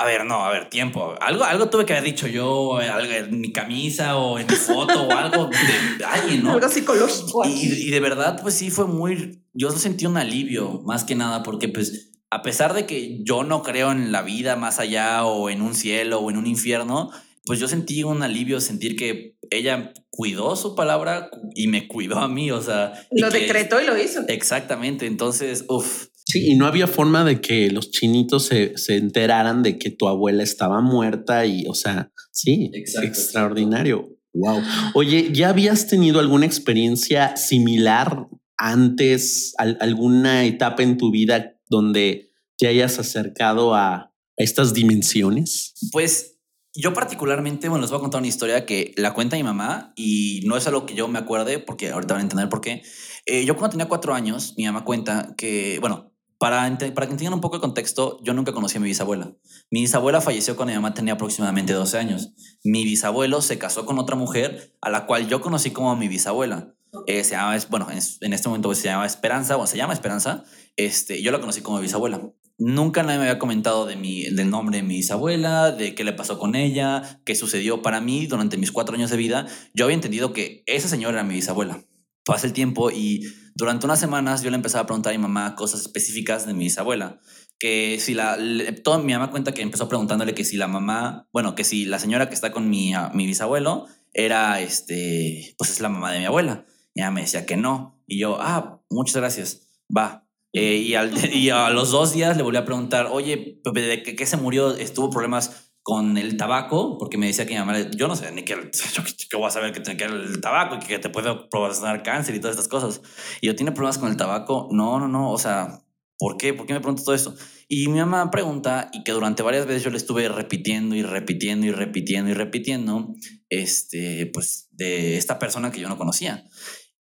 [0.00, 1.14] a ver, no, a ver, tiempo.
[1.20, 5.12] Algo, algo tuve que haber dicho yo en mi camisa o en mi foto o
[5.12, 6.52] algo de alguien, ¿no?
[6.52, 7.44] Algo psicológico.
[7.46, 9.42] Y, y, de verdad, pues sí, fue muy.
[9.52, 13.62] Yo sentí un alivio más que nada, porque pues a pesar de que yo no
[13.62, 17.10] creo en la vida más allá o en un cielo o en un infierno,
[17.44, 22.28] pues yo sentí un alivio sentir que ella cuidó su palabra y me cuidó a
[22.28, 22.92] mí, o sea.
[23.10, 24.20] Lo decretó y lo hizo.
[24.28, 26.06] Exactamente, entonces, uff.
[26.30, 30.06] Sí, y no había forma de que los chinitos se, se, enteraran de que tu
[30.06, 32.70] abuela estaba muerta y, o sea, sí,
[33.02, 34.08] extraordinario.
[34.32, 34.62] Wow.
[34.94, 42.68] Oye, ¿ya habías tenido alguna experiencia similar antes, alguna etapa en tu vida donde te
[42.68, 45.74] hayas acercado a estas dimensiones?
[45.90, 46.36] Pues
[46.74, 50.42] yo particularmente, bueno, les voy a contar una historia que la cuenta mi mamá y
[50.44, 52.82] no es algo que yo me acuerde porque ahorita van a entender por qué.
[53.26, 56.09] Eh, yo cuando tenía cuatro años, mi mamá cuenta que, bueno,
[56.40, 59.36] para, para que entiendan un poco el contexto, yo nunca conocí a mi bisabuela.
[59.70, 62.32] Mi bisabuela falleció cuando mi mamá tenía aproximadamente 12 años.
[62.64, 66.74] Mi bisabuelo se casó con otra mujer a la cual yo conocí como mi bisabuela.
[67.06, 70.44] Eh, se llama, bueno, en, este momento se llama Esperanza, o se llama Esperanza.
[70.76, 72.32] Este, yo la conocí como bisabuela.
[72.56, 76.14] Nunca nadie me había comentado de mi, del nombre de mi bisabuela, de qué le
[76.14, 79.46] pasó con ella, qué sucedió para mí durante mis cuatro años de vida.
[79.74, 81.84] Yo había entendido que esa señora era mi bisabuela.
[82.24, 85.54] Pasa el tiempo y durante unas semanas yo le empezaba a preguntar a mi mamá
[85.54, 87.20] cosas específicas de mi bisabuela.
[87.58, 88.38] Que si la.
[88.82, 91.28] toda mi mamá cuenta que empezó preguntándole que si la mamá.
[91.32, 95.54] Bueno, que si la señora que está con mi, mi bisabuelo era este.
[95.58, 96.64] Pues es la mamá de mi abuela.
[96.94, 98.02] Y ella me decía que no.
[98.06, 99.68] Y yo, ah, muchas gracias.
[99.94, 100.26] Va.
[100.52, 104.16] Eh, y, al, y, a los dos días le volví a preguntar, oye, ¿de qué,
[104.16, 104.74] qué se murió?
[104.76, 106.98] ¿Estuvo problemas con el tabaco?
[106.98, 108.54] Porque me decía que mi mamá, yo no sé, ni que,
[108.94, 112.34] yo, que voy a saber que, que el tabaco y que te puede provocar cáncer
[112.34, 113.02] y todas estas cosas.
[113.40, 114.68] Y yo, ¿tiene problemas con el tabaco?
[114.70, 115.80] No, no, no, o sea,
[116.18, 116.54] ¿por qué?
[116.54, 117.34] ¿Por qué me preguntas todo esto?
[117.72, 121.66] Y mi mamá pregunta, y que durante varias veces yo le estuve repitiendo y repitiendo
[121.66, 123.14] y repitiendo y repitiendo,
[123.48, 126.44] este, pues, de esta persona que yo no conocía.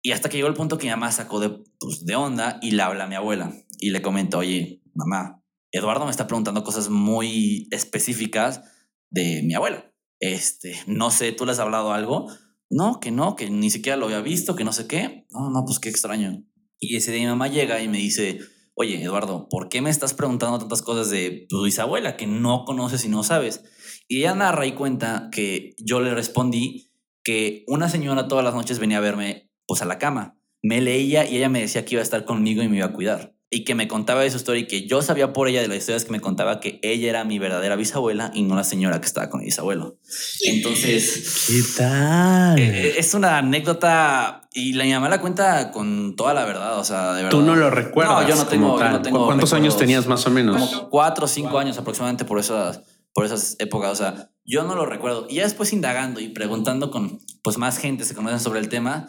[0.03, 2.73] Y hasta que llegó el punto que mi mamá sacó de, pues, de onda y
[2.73, 5.38] le habla a mi abuela y le comenta, oye, mamá,
[5.73, 8.63] Eduardo me está preguntando cosas muy específicas
[9.11, 9.93] de mi abuela.
[10.21, 12.27] Este, no sé, ¿tú le has hablado algo?
[12.71, 15.27] No, que no, que ni siquiera lo había visto, que no sé qué.
[15.31, 16.45] No, no, pues qué extraño.
[16.79, 18.41] Y ese día mi mamá llega y me dice,
[18.75, 23.05] oye, Eduardo, ¿por qué me estás preguntando tantas cosas de tu bisabuela que no conoces
[23.05, 23.65] y no sabes?
[24.07, 26.91] Y ella narra y cuenta que yo le respondí
[27.25, 30.39] que una señora todas las noches venía a verme pues a la cama.
[30.63, 32.93] Me leía y ella me decía que iba a estar conmigo y me iba a
[32.93, 33.38] cuidar.
[33.51, 35.79] Y que me contaba de su historia y que yo sabía por ella de las
[35.79, 39.07] historias que me contaba que ella era mi verdadera bisabuela y no la señora que
[39.07, 39.99] estaba con mi bisabuelo.
[40.45, 41.47] Entonces...
[41.47, 42.59] ¿Qué tal?
[42.59, 46.85] Eh, eh, es una anécdota y la mamá la cuenta con toda la verdad, o
[46.85, 47.39] sea, de verdad.
[47.39, 48.23] Tú no lo recuerdas.
[48.23, 48.79] No, yo no tengo.
[48.79, 50.61] no tengo ¿Cuántos años tenías más o menos?
[50.61, 52.83] Como cuatro o cinco años aproximadamente por esas,
[53.15, 53.93] por esas épocas.
[53.93, 55.27] O sea, yo no lo recuerdo.
[55.31, 59.07] Y ya después indagando y preguntando con pues más gente se conocen sobre el tema,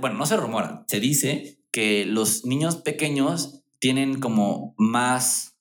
[0.00, 5.58] bueno, no se rumora, se dice que los niños pequeños tienen como más,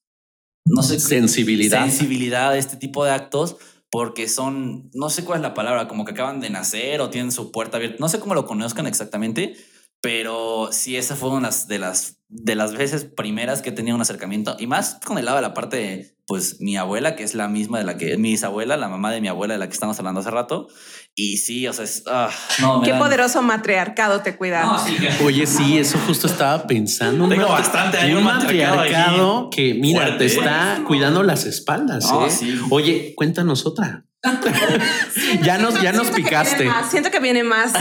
[0.65, 1.81] no sé, sensibilidad.
[1.81, 3.57] Sensibilidad a este tipo de actos
[3.91, 7.33] porque son, no sé cuál es la palabra, como que acaban de nacer o tienen
[7.33, 9.57] su puerta abierta, no sé cómo lo conozcan exactamente,
[9.99, 14.55] pero sí, esa fue una de las, de las veces primeras que tenía un acercamiento
[14.57, 17.49] y más con el lado de la parte de, pues, mi abuela, que es la
[17.49, 19.99] misma de la que mi bisabuela, la mamá de mi abuela de la que estamos
[19.99, 20.69] hablando hace rato.
[21.17, 24.83] Y sí, o sea, es, ah, no, qué poderoso matriarcado te cuida.
[25.23, 27.29] Oye, sí, eso justo estaba pensando.
[27.29, 27.97] Tengo bastante.
[27.97, 32.11] Hay un matriarcado, que, mira, te está cuidando las espaldas.
[32.11, 32.59] ¿eh?
[32.69, 34.05] Oye, cuéntanos otra.
[35.41, 36.69] ya nos, ya nos picaste.
[36.89, 37.73] Siento que viene más.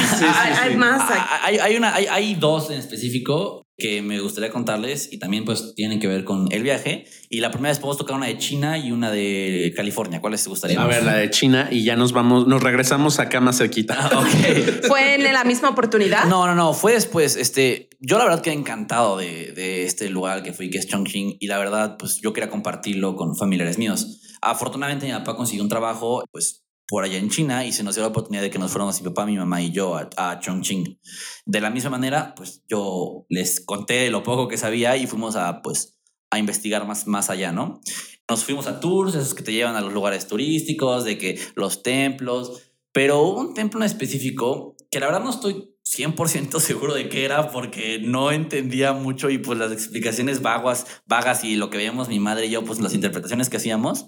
[0.63, 1.03] hay, más.
[1.11, 5.75] Ah, hay, una, hay, hay dos en específico que me gustaría contarles y también pues
[5.75, 7.07] tienen que ver con el viaje.
[7.29, 10.21] Y la primera vez podemos tocar una de China y una de California.
[10.21, 10.81] ¿Cuáles te gustaría?
[10.81, 13.97] A ver, la de China y ya nos vamos, nos regresamos acá más cerquita.
[13.99, 14.25] Ah,
[14.89, 16.27] ¿Fue en la misma oportunidad?
[16.27, 17.37] No, no, no, fue después.
[17.37, 21.37] Este, yo la verdad que encantado de, de este lugar que fui, que es Chongqing,
[21.41, 24.21] y la verdad, pues yo quería compartirlo con familiares míos.
[24.41, 28.03] Afortunadamente mi papá consiguió un trabajo, pues por allá en China y se nos dio
[28.03, 30.99] la oportunidad de que nos fuéramos mi papá, mi mamá y yo a, Chongqing.
[31.47, 35.63] De la misma manera, pues yo les conté lo poco que sabía y fuimos a,
[35.63, 35.99] pues,
[36.31, 37.81] a investigar más, más allá, ¿no?
[38.29, 41.83] Nos fuimos a tours, esos que te llevan a los lugares turísticos, de que los
[41.83, 47.09] templos, pero hubo un templo en específico que la verdad no estoy 100% seguro de
[47.09, 51.77] qué era porque no entendía mucho y pues las explicaciones vagas, vagas y lo que
[51.77, 54.07] veíamos mi madre y yo, pues las interpretaciones que hacíamos,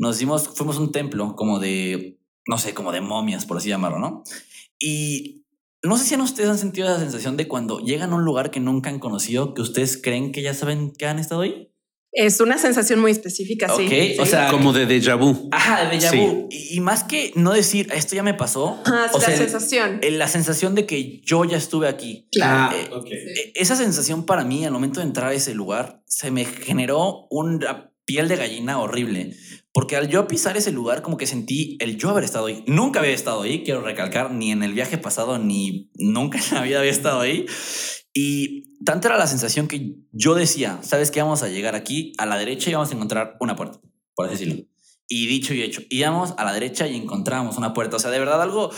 [0.00, 3.68] nos hicimos, fuimos a un templo como de, no sé, como de momias, por así
[3.68, 4.24] llamarlo, ¿no?
[4.78, 5.44] Y
[5.82, 8.50] no sé si han ustedes han sentido la sensación de cuando llegan a un lugar
[8.50, 11.68] que nunca han conocido, que ustedes creen que ya saben que han estado ahí.
[12.12, 13.86] Es una sensación muy específica, sí.
[14.16, 15.48] Ok, o sea, Como de déjà vu.
[15.52, 16.16] Ajá, de déjà Sí.
[16.18, 16.48] vu.
[16.50, 20.00] Y, y más que no decir esto ya me pasó, o la sea, sensación.
[20.02, 22.26] el- la sensación de que yo ya estuve aquí.
[22.32, 22.76] Claro.
[23.06, 26.44] Eh, eh, Esa sensación para mí al momento de entrar a ese lugar se me
[26.46, 29.36] generó una piel de gallina horrible.
[29.72, 32.64] Porque al yo pisar ese lugar como que sentí el yo haber estado ahí.
[32.66, 36.62] Nunca había estado ahí, quiero recalcar, ni en el viaje pasado, ni nunca en la
[36.62, 37.46] vida había estado ahí.
[38.12, 41.22] Y tanta era la sensación que yo decía, ¿sabes qué?
[41.22, 43.80] Vamos a llegar aquí a la derecha y vamos a encontrar una puerta,
[44.16, 44.66] por así decirlo.
[45.06, 47.94] Y dicho y hecho, íbamos a la derecha y encontramos una puerta.
[47.94, 48.72] O sea, de verdad algo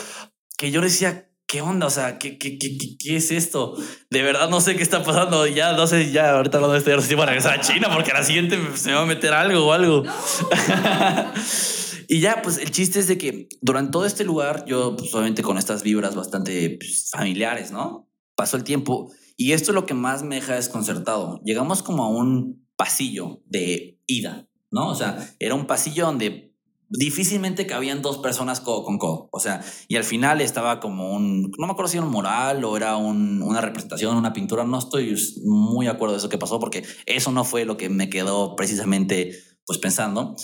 [0.58, 1.86] que yo decía, ¿qué onda?
[1.86, 3.76] O sea, ¿qué, qué, qué, qué, es esto?
[4.08, 5.46] De verdad no sé qué está pasando.
[5.46, 8.24] Ya no sé, ya ahorita no estoy así para regresar a China porque a la
[8.24, 10.02] siguiente se me va a meter algo o algo.
[12.08, 15.42] y ya, pues el chiste es de que durante todo este lugar, yo pues obviamente
[15.42, 18.08] con estas vibras bastante pues, familiares, ¿no?
[18.34, 21.42] Pasó el tiempo y esto es lo que más me deja desconcertado.
[21.44, 24.88] Llegamos como a un pasillo de ida, ¿no?
[24.88, 26.51] O sea, era un pasillo donde
[26.98, 29.28] difícilmente cabían dos personas codo con codo.
[29.32, 32.64] O sea, y al final estaba como un, no me acuerdo si era un mural
[32.64, 36.38] o era un- una representación, una pintura, no estoy muy de acuerdo de eso que
[36.38, 39.32] pasó porque eso no fue lo que me quedó precisamente
[39.66, 40.36] pues pensando.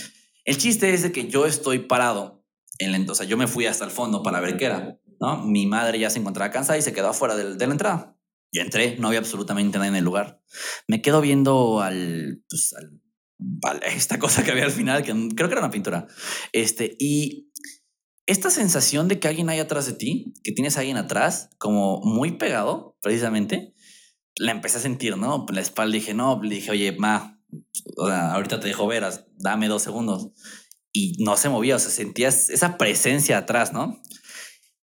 [0.45, 2.45] El chiste es de que yo estoy parado,
[2.79, 5.45] en la, o sea, yo me fui hasta el fondo para ver qué era, ¿no?
[5.45, 8.17] Mi madre ya se encontraba cansada y se quedó afuera del- de, la entrada.
[8.53, 10.41] Y entré, no había absolutamente nadie en el lugar.
[10.87, 13.03] Me quedo viendo al, pues, al
[13.39, 16.07] Vale, esta cosa que había al final, que creo que era una pintura.
[16.53, 17.51] Este, y
[18.27, 22.01] esta sensación de que alguien hay atrás de ti, que tienes a alguien atrás, como
[22.03, 23.75] muy pegado, precisamente,
[24.37, 25.47] la empecé a sentir, ¿no?
[25.53, 27.41] La espalda dije, no, le dije, oye, ma,
[27.97, 29.05] o sea, ahorita te dejo ver,
[29.39, 30.29] dame dos segundos.
[30.93, 34.01] Y no se movía, o sea, sentías esa presencia atrás, ¿no?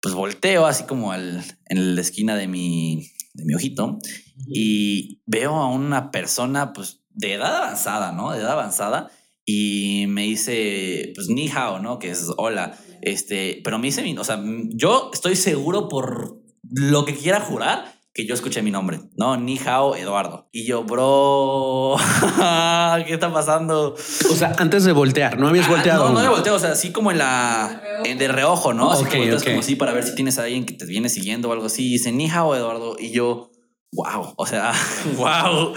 [0.02, 4.00] Pues volteo así como al, en la esquina de mi, de mi ojito
[4.48, 8.32] y veo a una persona, pues, de edad avanzada, ¿no?
[8.32, 9.10] De edad avanzada.
[9.46, 12.00] Y me dice, pues, ni hao, ¿no?
[12.00, 12.78] Que es hola.
[13.02, 16.38] Este, pero me dice, mi- o sea, yo estoy seguro por
[16.70, 19.38] lo que quiera jurar que yo escuché mi nombre, ¿no?
[19.38, 20.50] Ni hao Eduardo.
[20.52, 21.96] Y yo, bro,
[23.08, 23.94] ¿qué está pasando?
[23.96, 26.10] O sea, antes de voltear, no habías Ah, volteado.
[26.10, 27.82] No, no me volteo, o sea, así como en la.
[28.04, 28.92] En de reojo, ¿no?
[28.92, 29.48] Así Ok, que volteas ok.
[29.50, 31.88] como así para ver si tienes a alguien que te viene siguiendo o algo así.
[31.88, 32.96] Y dice, ni hao, Eduardo.
[33.00, 33.51] Y yo,
[33.94, 34.72] wow, o sea,
[35.18, 35.74] wow.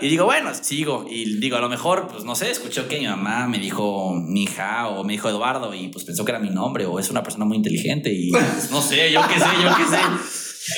[0.00, 1.04] Y digo, bueno, sigo.
[1.08, 4.44] Y digo, a lo mejor, pues no sé, escuchó que mi mamá me dijo mi
[4.44, 7.22] hija o me dijo Eduardo y pues pensó que era mi nombre o es una
[7.22, 9.98] persona muy inteligente y pues, no sé, yo qué sé, yo qué sé.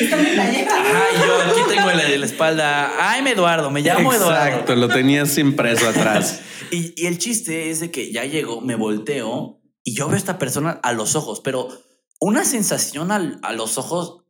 [0.05, 4.47] Ajá, y yo aquí tengo en la, la espalda, I'm Eduardo, me llamo Eduardo.
[4.47, 6.41] Exacto, lo tenías impreso atrás.
[6.71, 10.19] Y, y el chiste es de que ya llegó, me volteo y yo veo a
[10.19, 11.67] esta persona a los ojos, pero
[12.21, 14.25] una sensación al- a los ojos,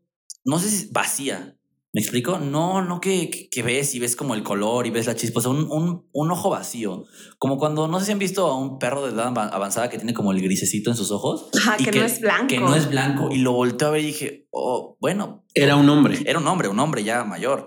[0.44, 1.57] no sé si vacía.
[1.94, 2.38] ¿Me explico?
[2.38, 5.38] No, no que, que, que ves y ves como el color y ves la chispa,
[5.40, 7.04] o sea, un, un, un ojo vacío.
[7.38, 9.96] Como cuando, no sé si han visto a un perro de edad ava- avanzada que
[9.96, 11.48] tiene como el grisecito en sus ojos.
[11.56, 12.46] Ajá, y que no es blanco.
[12.46, 13.30] Que no es blanco.
[13.32, 15.46] Y lo volteo a ver y dije, oh, bueno.
[15.54, 16.18] Era un hombre.
[16.26, 17.66] Era un hombre, un hombre ya mayor.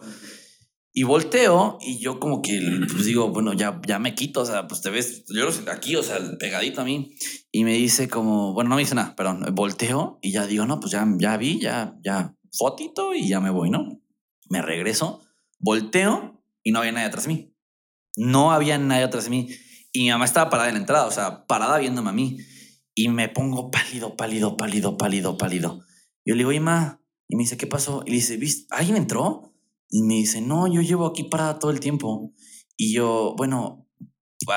[0.93, 2.59] Y volteo y yo como que
[2.91, 5.71] pues digo, bueno, ya, ya me quito, o sea, pues te ves, yo lo siento
[5.71, 7.15] aquí, o sea, pegadito a mí.
[7.49, 10.81] Y me dice como, bueno, no me dice nada, perdón, volteo y ya digo, no,
[10.81, 14.01] pues ya, ya vi, ya, ya, fotito y ya me voy, ¿no?
[14.51, 15.21] Me regreso,
[15.59, 17.55] volteo y no había nadie atrás de mí.
[18.17, 19.47] No había nadie atrás de mí.
[19.93, 22.37] Y mi mamá estaba parada en la entrada, o sea, parada viéndome a mí.
[22.93, 25.79] Y me pongo pálido, pálido, pálido, pálido, pálido.
[26.25, 28.03] Yo le digo, Ima, y me dice, ¿qué pasó?
[28.05, 28.67] Y le dice, ¿viste?
[28.75, 29.53] ¿Alguien entró?
[29.89, 32.33] Y me dice, no, yo llevo aquí parada todo el tiempo.
[32.75, 33.87] Y yo, bueno,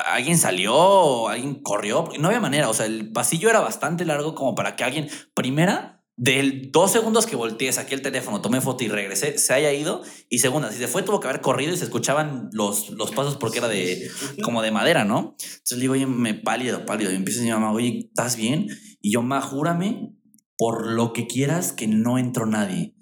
[0.07, 2.09] ¿alguien salió alguien corrió?
[2.18, 6.04] No había manera, o sea, el pasillo era bastante largo como para que alguien, primera,
[6.16, 10.03] de dos segundos que volteé, saqué el teléfono, tomé foto y regresé, se haya ido.
[10.29, 13.37] Y segunda, si se fue, tuvo que haber corrido y se escuchaban los, los pasos
[13.37, 14.09] porque era de
[14.42, 15.35] como de madera, ¿no?
[15.38, 17.11] Entonces le digo, oye, me pálido, pálido.
[17.11, 18.68] Y empieza mi mamá, oye, ¿estás bien?
[19.00, 20.14] Y yo, ma, júrame
[20.57, 22.94] por lo que quieras que no entró nadie.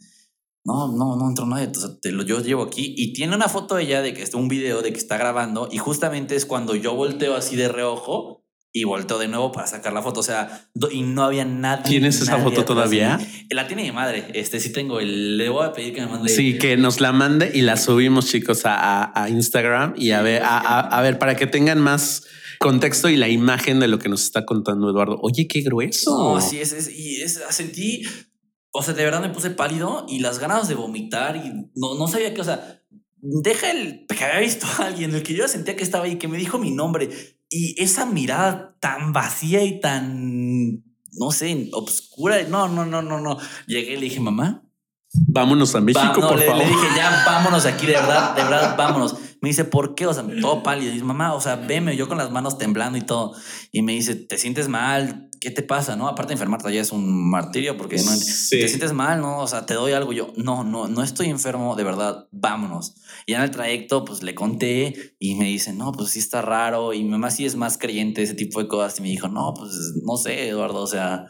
[0.65, 1.65] No, no, no entró nadie.
[1.65, 4.49] Entonces te lo, yo llevo aquí y tiene una foto ella de que está un
[4.49, 8.42] video de que está grabando y justamente es cuando yo volteo así de reojo
[8.75, 10.21] y volteo de nuevo para sacar la foto.
[10.21, 11.85] O sea, y no había nadie.
[11.85, 13.19] ¿Tienes esa nadie foto atrás de todavía?
[13.19, 13.47] mí.
[13.51, 14.29] La tiene mi madre.
[14.35, 14.99] Este sí tengo.
[15.01, 16.29] El, le voy a pedir que me mande.
[16.31, 20.23] Sí, que nos la mande y la subimos, chicos, a, a- a Instagram y a
[20.23, 22.25] ver, a, a- a ver, para que tengan más
[22.59, 25.19] contexto y la imagen de lo que nos está contando Eduardo.
[25.21, 26.35] Oye, qué grueso.
[26.35, 28.05] No, sí, es, es- y es, sentí
[28.75, 32.09] o sea, de verdad me puse pálido y las ganas de vomitar y no, no
[32.09, 32.81] sabía qué, o sea,
[33.21, 36.27] deja el que había visto a alguien, el que yo sentía que estaba ahí, que
[36.27, 37.11] me dijo mi nombre
[37.53, 42.43] y esa mirada tan vacía y tan, no sé, obscura.
[42.49, 43.39] No, no, no, no, no.
[43.67, 44.63] Llegué y le dije, mamá.
[45.29, 46.63] Vámonos a México, por le, favor.
[46.63, 49.17] Le dije, ya vámonos aquí, de verdad, de verdad, vámonos.
[49.43, 50.07] Me dice, ¿por qué?
[50.07, 50.91] O sea, todo pálido.
[50.91, 53.35] Y dice, mamá, o sea, veme, yo con las manos temblando y todo.
[53.71, 55.29] Y me dice, ¿te sientes mal?
[55.41, 55.97] ¿Qué te pasa?
[55.97, 58.61] No, aparte de enfermarte ya es un martirio porque no Sí.
[58.61, 60.13] te sientes mal, no, o sea, te doy algo.
[60.13, 62.95] Yo, no, no, no estoy enfermo, de verdad, vámonos.
[63.27, 66.93] Y en el trayecto, pues le conté y me dice, no, pues sí está raro.
[66.93, 69.01] Y mi mamá sí es más creyente ese tipo de cosas.
[69.01, 69.73] Y me dijo, no, pues
[70.05, 71.27] no sé, Eduardo, o sea.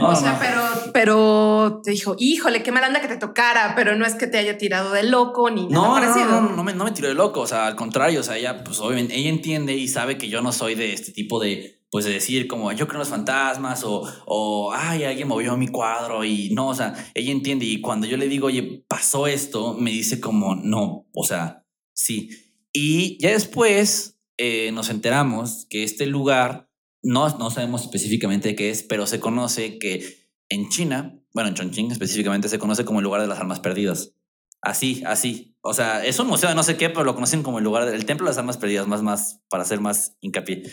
[0.00, 0.38] No, o sea, no.
[0.40, 4.26] pero, pero te dijo, híjole, qué mala onda que te tocara, pero no es que
[4.26, 6.40] te haya tirado de loco ni nada No, no, parecido.
[6.40, 7.40] no, no, no me, no me tiró de loco.
[7.40, 10.42] O sea, al contrario, o sea, ella, pues obviamente, ella entiende y sabe que yo
[10.42, 13.84] no soy de este tipo de, pues de decir como yo creo en los fantasmas
[13.84, 17.64] o, o, ay, alguien movió mi cuadro y no, o sea, ella entiende.
[17.64, 22.30] Y cuando yo le digo, oye, pasó esto, me dice como, no, o sea, sí.
[22.72, 26.65] Y ya después eh, nos enteramos que este lugar,
[27.06, 31.92] no, no sabemos específicamente qué es, pero se conoce que en China, bueno, en Chongqing
[31.92, 34.14] específicamente, se conoce como el lugar de las almas perdidas.
[34.60, 35.56] Así, así.
[35.60, 37.88] O sea, es un museo de no sé qué, pero lo conocen como el lugar
[37.88, 40.64] del templo de las almas perdidas, más, más, para hacer más hincapié.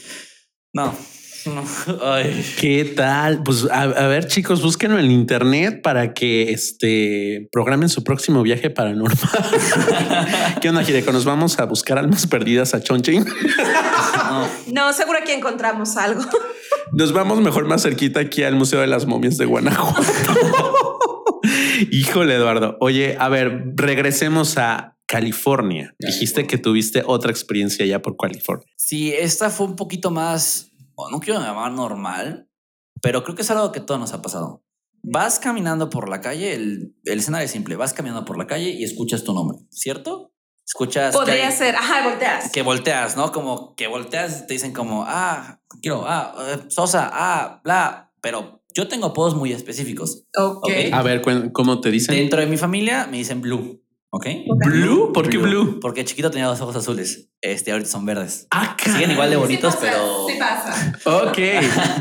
[0.73, 0.95] No.
[2.03, 2.45] Ay.
[2.59, 3.43] ¿Qué tal?
[3.43, 8.69] Pues a, a ver, chicos, búsquenlo en internet para que este programen su próximo viaje
[8.69, 9.17] paranormal.
[10.61, 11.11] ¿Qué onda, Jireko?
[11.11, 13.25] Nos vamos a buscar almas perdidas a Chongqing.
[13.25, 14.47] No.
[14.71, 16.21] No, seguro aquí encontramos algo.
[16.91, 20.03] Nos vamos mejor más cerquita aquí al Museo de las Momias de Guanajuato.
[21.91, 22.77] Híjole, Eduardo.
[22.79, 25.95] Oye, a ver, regresemos a California.
[25.99, 28.67] Dijiste que tuviste otra experiencia ya por California.
[28.75, 30.71] Sí, esta fue un poquito más,
[31.11, 32.49] no quiero llamar normal,
[33.01, 34.63] pero creo que es algo que a todos nos ha pasado.
[35.03, 38.69] Vas caminando por la calle, el, el escenario es simple, vas caminando por la calle
[38.69, 40.33] y escuchas tu nombre, ¿cierto?
[40.65, 41.13] Escuchas...
[41.13, 42.51] que Podría hay- ser, ajá, volteas.
[42.51, 43.31] que volteas, ¿no?
[43.33, 48.63] Como que volteas y te dicen como, ah, quiero, ah, eh, Sosa, ah, bla, pero
[48.73, 50.23] yo tengo apodos muy específicos.
[50.37, 50.63] Ok.
[50.63, 50.71] Ok.
[50.93, 52.15] A ver, ¿cómo te dicen?
[52.15, 53.82] Dentro de mi familia me dicen Blue,
[54.13, 54.27] ¿ok?
[54.67, 55.11] ¿Blue?
[55.11, 55.79] ¿Por qué blue?
[55.81, 58.47] Porque chiquito tenía los ojos azules, este, ahorita son verdes.
[58.51, 60.27] Ah, Siguen igual de bonitos, Sí pasa, pero...
[60.27, 61.27] Sí pasa.
[61.27, 61.37] Ok.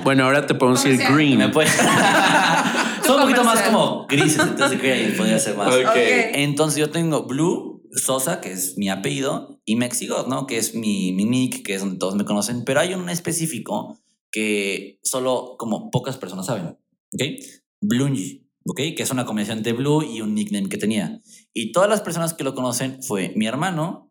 [0.04, 1.38] Bueno, ahora te podemos decir green.
[1.38, 1.68] Me puede...
[3.06, 5.74] son un poquito más como grises, entonces creo que ahí podría ser más.
[5.74, 5.86] Ok.
[5.86, 5.96] Ok.
[5.96, 10.46] Entonces yo tengo Blue Sosa, que es mi apellido, y Mexigot, ¿no?
[10.46, 13.98] Que es mi, mi nick, que es donde todos me conocen, pero hay un específico
[14.30, 17.22] que solo como pocas personas saben, ¿ok?
[17.80, 18.80] Blungy, ¿ok?
[18.96, 21.22] Que es una combinación de Blue y un nickname que tenía.
[21.54, 24.10] Y todas las personas que lo conocen fue mi hermano,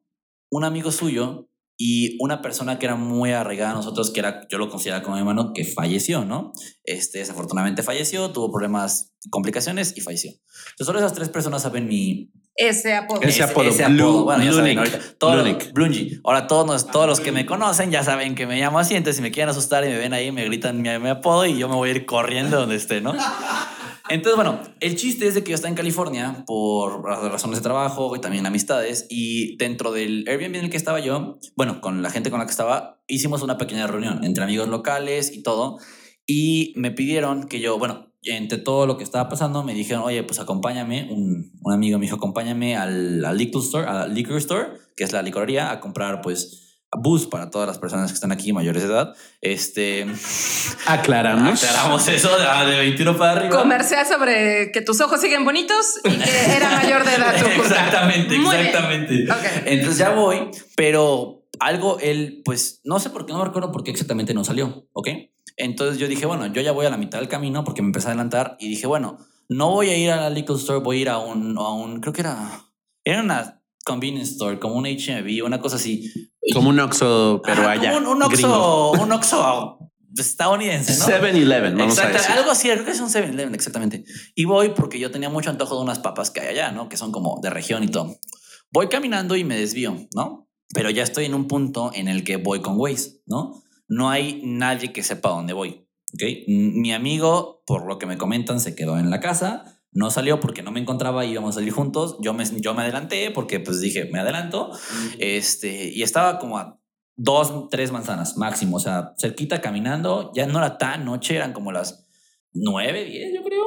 [0.51, 1.49] un amigo suyo
[1.83, 5.15] y una persona que era muy arraigada a nosotros, que era, yo lo consideraba como
[5.15, 6.51] mi hermano, que falleció, ¿no?
[6.83, 10.31] Este, desafortunadamente falleció, tuvo problemas, complicaciones y falleció.
[10.31, 13.21] Entonces solo esas tres personas saben mi, Ese apodo.
[13.21, 15.71] Ese apodo, Blue- Bueno, ya Blue saben, ahorita, todo- Blue Nick.
[15.73, 16.19] Blungy.
[16.23, 19.17] Ahora todos, nos- todos los que me conocen ya saben que me llamo así, entonces
[19.17, 21.69] si me quieren asustar y me ven ahí, me gritan mi, mi apodo y yo
[21.69, 23.13] me voy a ir corriendo donde esté, ¿no?
[24.09, 28.13] Entonces, bueno, el chiste es de que yo estaba en California por razones de trabajo
[28.13, 32.09] y también amistades y dentro del Airbnb en el que estaba yo, bueno, con la
[32.09, 35.77] gente con la que estaba, hicimos una pequeña reunión entre amigos locales y todo
[36.25, 40.23] y me pidieron que yo, bueno, entre todo lo que estaba pasando, me dijeron, oye,
[40.23, 44.67] pues acompáñame, un, un amigo me dijo, acompáñame al, al liquor store, al liquor store,
[44.95, 46.61] que es la licorería, a comprar pues
[46.97, 49.15] bus para todas las personas que están aquí mayores de edad.
[49.39, 50.05] Este,
[50.85, 51.63] Aclaramos.
[51.63, 53.57] aclaramos eso de, de 21 para arriba.
[53.57, 57.39] Comercial sobre que tus ojos siguen bonitos y que era mayor de edad.
[57.39, 59.31] tu exactamente, Muy exactamente.
[59.31, 59.63] Ok.
[59.65, 63.83] Entonces ya voy, pero algo él, pues no sé por qué, no me recuerdo por
[63.83, 65.07] qué exactamente no salió, ¿ok?
[65.57, 68.07] Entonces yo dije, bueno, yo ya voy a la mitad del camino porque me empecé
[68.07, 69.17] a adelantar y dije, bueno,
[69.49, 71.99] no voy a ir a la liquor store, voy a ir a un, a un
[72.01, 72.63] creo que era,
[73.03, 76.11] era una convenience store, como un HMV, una cosa así.
[76.53, 77.93] Como un Oxxo, pero Ajá, allá.
[77.93, 78.23] como Un, un.
[78.23, 79.77] Oxxo, un Oxxo
[80.17, 81.05] estadounidense, ¿no?
[81.05, 82.31] 7-Eleven, vamos a Exacto, decir.
[82.37, 84.03] algo así, creo que es un 7-Eleven, exactamente.
[84.35, 86.89] Y voy porque yo tenía mucho antojo de unas papas que hay allá, ¿no?
[86.89, 88.17] Que son como de región y todo.
[88.71, 90.49] Voy caminando y me desvío, ¿no?
[90.73, 93.63] Pero ya estoy en un punto en el que voy con Waze, ¿no?
[93.93, 96.21] No hay nadie que sepa dónde voy, ¿ok?
[96.47, 99.81] M- Mi amigo, por lo que me comentan, se quedó en la casa.
[99.91, 102.15] No salió porque no me encontraba, íbamos a salir juntos.
[102.21, 104.71] Yo me, yo me adelanté porque pues dije, me adelanto.
[105.19, 106.79] Este, y estaba como a
[107.17, 110.31] dos, tres manzanas máximo, o sea, cerquita caminando.
[110.33, 112.07] Ya no era tan noche, eran como las
[112.53, 113.63] nueve, diez, yo creo.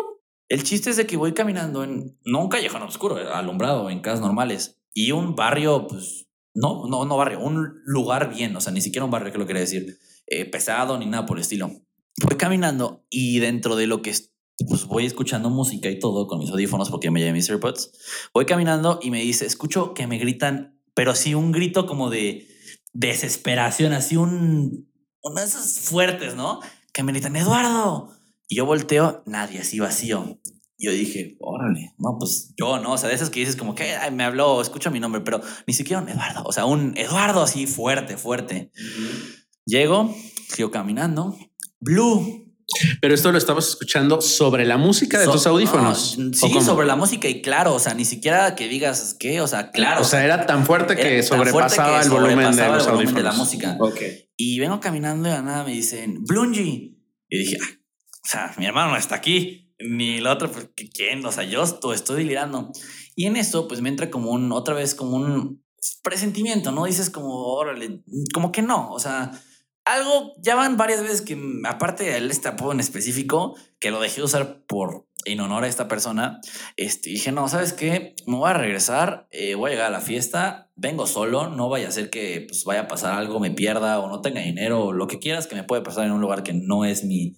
[0.49, 4.01] El chiste es de que voy caminando en, no un callejón oscuro, eh, alumbrado, en
[4.01, 4.81] casas normales.
[4.95, 9.05] Y un barrio, pues, no, no, no barrio, un lugar bien, o sea, ni siquiera
[9.05, 11.71] un barrio que lo quería decir, eh, pesado ni nada por el estilo.
[12.23, 14.31] Voy caminando y dentro de lo que es-
[14.69, 17.91] pues voy escuchando música y todo con mis audífonos porque me llevé mis AirPods.
[18.33, 22.47] Voy caminando y me dice, escucho que me gritan, pero sí un grito como de
[22.93, 24.89] desesperación, así un,
[25.23, 26.61] una de esas fuertes, ¿no?
[26.93, 28.11] Que me gritan, Eduardo.
[28.49, 30.39] Y yo volteo, nadie, así vacío.
[30.79, 32.93] Yo dije, órale, no, pues yo, ¿no?
[32.93, 35.41] O sea, de esas que dices como que "Ay, me habló, escucha mi nombre, pero
[35.67, 38.71] ni siquiera un Eduardo, o sea, un Eduardo así fuerte, fuerte.
[39.67, 40.15] Llego,
[40.49, 41.37] sigo caminando.
[41.81, 42.41] Blue.
[43.01, 46.17] Pero esto lo estabas escuchando sobre la música de So- tus audífonos.
[46.19, 49.41] no, ¿o sí, sobre la música y claro, o sea, ni siquiera que digas qué,
[49.43, 50.01] o sea, claro.
[50.01, 52.87] O sea, era tan fuerte que tan fuerte sobrepasaba que el volumen de sobrepasaba los
[52.87, 53.17] el volumen audífonos.
[53.17, 53.77] de la música.
[53.81, 54.01] Ok.
[54.37, 56.99] Y vengo caminando y la nada me dicen, Blungy.
[57.29, 57.67] Y dije, "Ah,
[58.25, 61.25] o sea, mi hermano no está aquí, ni el otro, pues, ¿qué- ¿quién?
[61.27, 62.73] O sea, yo estoy, estoy delirando.
[63.15, 65.63] Y en eso, pues me entra como un, otra vez como un
[66.03, 66.87] presentimiento, ¿no?
[66.87, 68.03] Dices como, órale,
[68.33, 69.31] como que no, o sea,
[69.85, 74.01] algo, ya van varias veces que, mm, aparte de este apodo en específico, que lo
[74.01, 76.41] dejé de usar por en honor a esta persona,
[76.77, 78.15] este, dije, no, ¿sabes qué?
[78.27, 81.89] Me voy a regresar, eh, voy a llegar a la fiesta, vengo solo, no vaya
[81.89, 84.93] a ser que pues, vaya a pasar algo, me pierda o no tenga dinero o
[84.93, 87.37] lo que quieras que me puede pasar en un lugar que no es mi,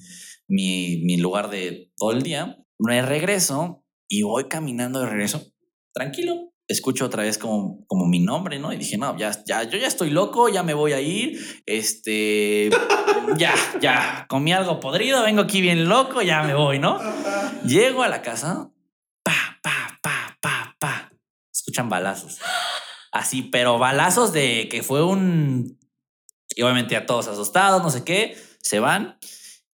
[0.48, 2.58] mi, mi lugar de todo el día.
[2.78, 5.42] Me regreso y voy caminando de regreso,
[5.92, 6.52] tranquilo.
[6.68, 8.72] Escucho otra vez como, como mi nombre, ¿no?
[8.72, 11.62] Y dije, no, ya, ya, yo ya estoy loco, ya me voy a ir.
[11.64, 12.70] Este,
[13.38, 16.98] ya, ya, comí algo podrido, vengo aquí bien loco, ya me voy, ¿no?
[17.64, 18.70] Llego a la casa,
[19.22, 21.12] pa, pa, pa, pa, pa.
[21.52, 22.38] Escuchan balazos.
[23.12, 25.78] Así, pero balazos de que fue un.
[26.54, 29.18] Y obviamente a todos asustados, no sé qué, se van.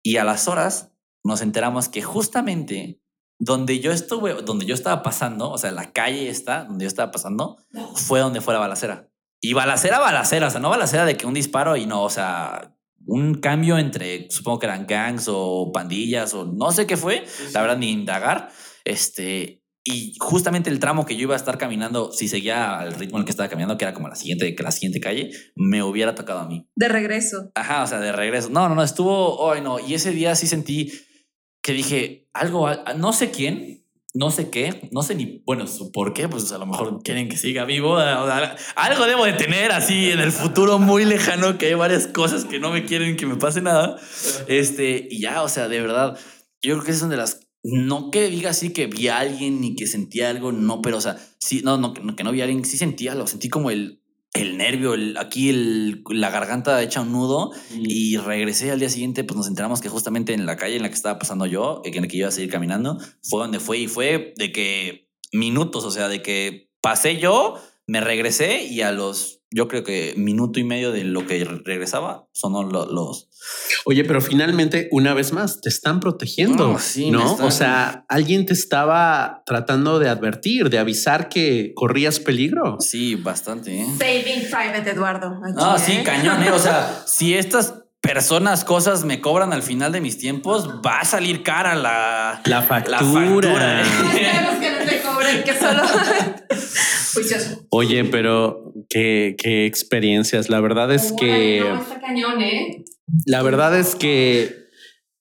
[0.03, 0.93] Y a las horas
[1.25, 3.02] nos enteramos que justamente
[3.45, 7.11] donde yo estuve, donde yo estaba pasando, o sea, la calle está, donde yo estaba
[7.11, 7.57] pasando,
[7.97, 9.11] fue donde fue la balacera.
[9.41, 12.77] Y balacera, balacera, o sea, no balacera de que un disparo y no, o sea,
[13.05, 17.63] un cambio entre, supongo que eran gangs o pandillas o no sé qué fue, la
[17.63, 18.51] verdad, ni indagar.
[18.85, 23.17] Este, y justamente el tramo que yo iba a estar caminando, si seguía al ritmo
[23.17, 25.83] en el que estaba caminando, que era como la siguiente, que la siguiente calle, me
[25.83, 26.69] hubiera tocado a mí.
[26.77, 27.51] De regreso.
[27.57, 28.51] Ajá, o sea, de regreso.
[28.51, 29.81] No, no, no, estuvo, ay, no.
[29.81, 30.93] Y ese día sí sentí
[31.63, 35.91] que dije algo, al- no sé quién, no sé qué, no sé ni, bueno, su-
[35.91, 37.97] por qué, pues a lo mejor quieren que siga vivo.
[37.97, 42.59] algo debo de tener así en el futuro muy lejano, que hay varias cosas que
[42.59, 43.99] no me quieren que me pase nada.
[44.49, 46.19] Este, y ya, o sea, de verdad,
[46.63, 49.77] yo creo que es de las, no que diga así que vi a alguien ni
[49.77, 52.65] que sentía algo, no, pero o sea, sí, no, no, que no, vi a alguien,
[52.65, 54.02] sí sentía algo, sentí como el,
[54.33, 59.25] el nervio, el, aquí el, la garganta hecha un nudo y regresé al día siguiente,
[59.25, 62.01] pues nos enteramos que justamente en la calle en la que estaba pasando yo, en
[62.03, 65.91] la que iba a seguir caminando, fue donde fue y fue de que minutos, o
[65.91, 70.65] sea, de que pasé yo, me regresé y a los, yo creo que minuto y
[70.65, 73.29] medio de lo que regresaba, sonó lo- los...
[73.85, 77.33] Oye, pero finalmente, una vez más, te están protegiendo, No, sí, ¿no?
[77.33, 82.77] están- O sea, alguien te estaba tratando de advertir, de avisar que corrías peligro.
[82.81, 83.81] Sí, bastante.
[83.81, 83.87] ¿eh?
[83.99, 85.41] Saving Private Eduardo.
[85.45, 86.03] aquí, No, sí, ¿eh?
[86.05, 86.51] cañón, ¿eh?
[86.53, 91.05] O sea, si estas personas, cosas me cobran al final de mis tiempos, va a
[91.05, 93.81] salir cara la, La factura.
[93.81, 93.85] ¿eh?
[94.13, 95.83] Esperemos que no te cobren, que solo
[97.15, 97.67] juicioso.
[97.71, 100.51] Oye, pero qué, qué experiencias.
[100.51, 101.63] La verdad es que...
[101.63, 102.85] Órale, no, está cañón, ¿eh?
[103.27, 104.55] La verdad es que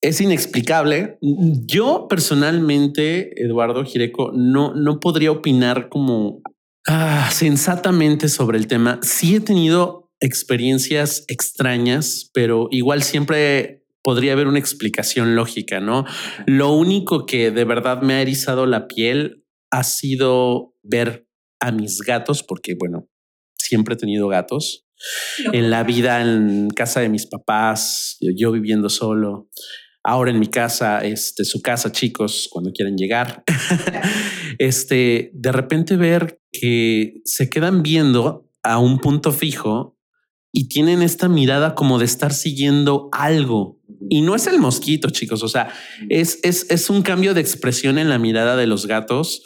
[0.02, 1.18] es inexplicable.
[1.22, 6.42] Yo personalmente, Eduardo Gireco, no, no podría opinar como
[6.88, 9.00] ah, sensatamente sobre el tema.
[9.04, 16.06] Sí he tenido experiencias extrañas, pero igual siempre podría haber una explicación lógica, ¿no?
[16.46, 21.28] Lo único que de verdad me ha erizado la piel ha sido ver
[21.62, 23.08] a mis gatos, porque bueno,
[23.62, 24.86] siempre he tenido gatos
[25.52, 29.50] en la vida en casa de mis papás, yo, yo viviendo solo.
[30.04, 33.44] Ahora en mi casa, este, su casa, chicos, cuando quieran llegar,
[34.58, 39.98] este, de repente ver que se quedan viendo a un punto fijo
[40.52, 43.80] y tienen esta mirada como de estar siguiendo algo.
[44.10, 45.44] Y no es el mosquito, chicos.
[45.44, 45.72] O sea,
[46.10, 49.44] es, es, es un cambio de expresión en la mirada de los gatos.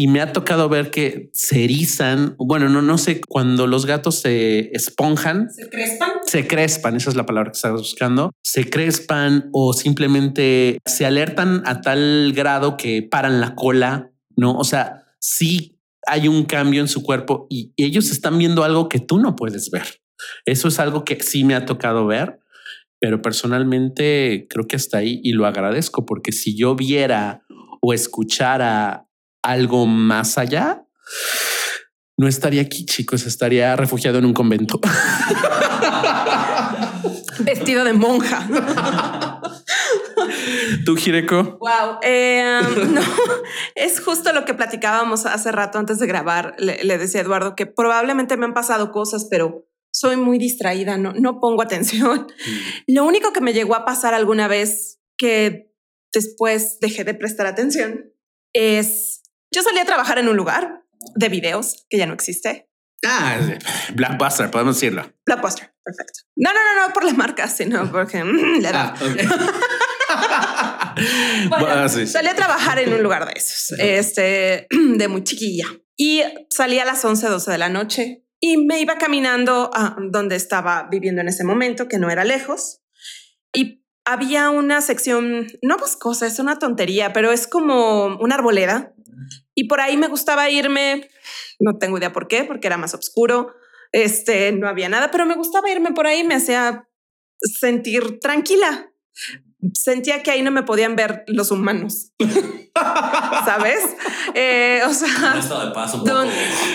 [0.00, 2.36] Y me ha tocado ver que se erizan.
[2.38, 6.10] Bueno, no, no sé, cuando los gatos se esponjan, ¿Se crespan?
[6.24, 11.64] se crespan, esa es la palabra que estás buscando, se crespan o simplemente se alertan
[11.66, 14.56] a tal grado que paran la cola, ¿no?
[14.56, 19.00] O sea, sí hay un cambio en su cuerpo y ellos están viendo algo que
[19.00, 20.00] tú no puedes ver.
[20.46, 22.38] Eso es algo que sí me ha tocado ver,
[23.00, 27.42] pero personalmente creo que hasta ahí y lo agradezco porque si yo viera
[27.80, 29.07] o escuchara
[29.48, 30.84] algo más allá,
[32.18, 34.78] no estaría aquí, chicos, estaría refugiado en un convento.
[37.40, 38.46] Vestido de monja.
[40.84, 41.58] ¿Tú, Jireko?
[41.60, 42.00] Wow.
[42.02, 43.00] Eh, no,
[43.74, 46.54] es justo lo que platicábamos hace rato antes de grabar.
[46.58, 50.98] Le, le, decía a Eduardo que probablemente me han pasado cosas, pero soy muy distraída,
[50.98, 52.26] no, no pongo atención.
[52.26, 52.94] Mm.
[52.94, 55.72] Lo único que me llegó a pasar alguna vez que
[56.12, 58.12] después dejé de prestar atención
[58.52, 59.22] es
[59.52, 60.82] yo solía trabajar en un lugar
[61.14, 62.68] de videos que ya no existe.
[63.06, 63.38] Ah,
[63.94, 65.12] Blackbuster, podemos decirlo.
[65.24, 66.20] Blackbuster, perfecto.
[66.36, 68.94] No, no, no, no por la marca, sino porque mm, le da.
[70.10, 70.94] Ah,
[71.48, 75.66] bueno, Salí a trabajar en un lugar de esos, este, de muy chiquilla.
[75.96, 80.36] Y salí a las 11, 12 de la noche y me iba caminando a donde
[80.36, 82.80] estaba viviendo en ese momento, que no era lejos.
[83.52, 88.94] Y había una sección, no boscosa, es una tontería, pero es como una arboleda.
[89.54, 91.08] Y por ahí me gustaba irme,
[91.58, 93.54] no tengo idea por qué, porque era más oscuro,
[93.92, 96.88] este, no había nada, pero me gustaba irme por ahí, me hacía
[97.40, 98.90] sentir tranquila
[99.74, 102.12] sentía que ahí no me podían ver los humanos.
[103.44, 103.80] ¿Sabes?
[104.34, 105.40] Eh, o sea,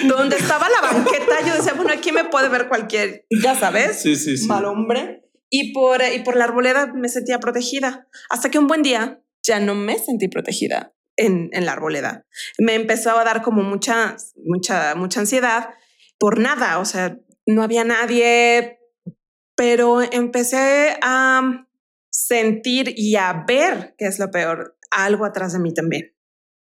[0.04, 4.18] donde, estaba la banqueta, yo decía, bueno, aquí me puede ver cualquier, ya sabes, sí,
[4.18, 4.48] sí, sí.
[4.48, 5.23] mal hombre.
[5.56, 8.08] Y por, y por la arboleda me sentía protegida.
[8.32, 12.26] Hasta que un buen día ya no me sentí protegida en, en la arboleda.
[12.58, 15.70] Me empezó a dar como mucha, mucha, mucha ansiedad
[16.18, 16.80] por nada.
[16.80, 18.80] O sea, no había nadie,
[19.56, 21.68] pero empecé a
[22.10, 26.16] sentir y a ver, que es lo peor, algo atrás de mí también.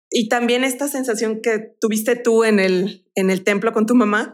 [0.09, 4.33] Y también esta sensación que tuviste tú en el, en el templo con tu mamá,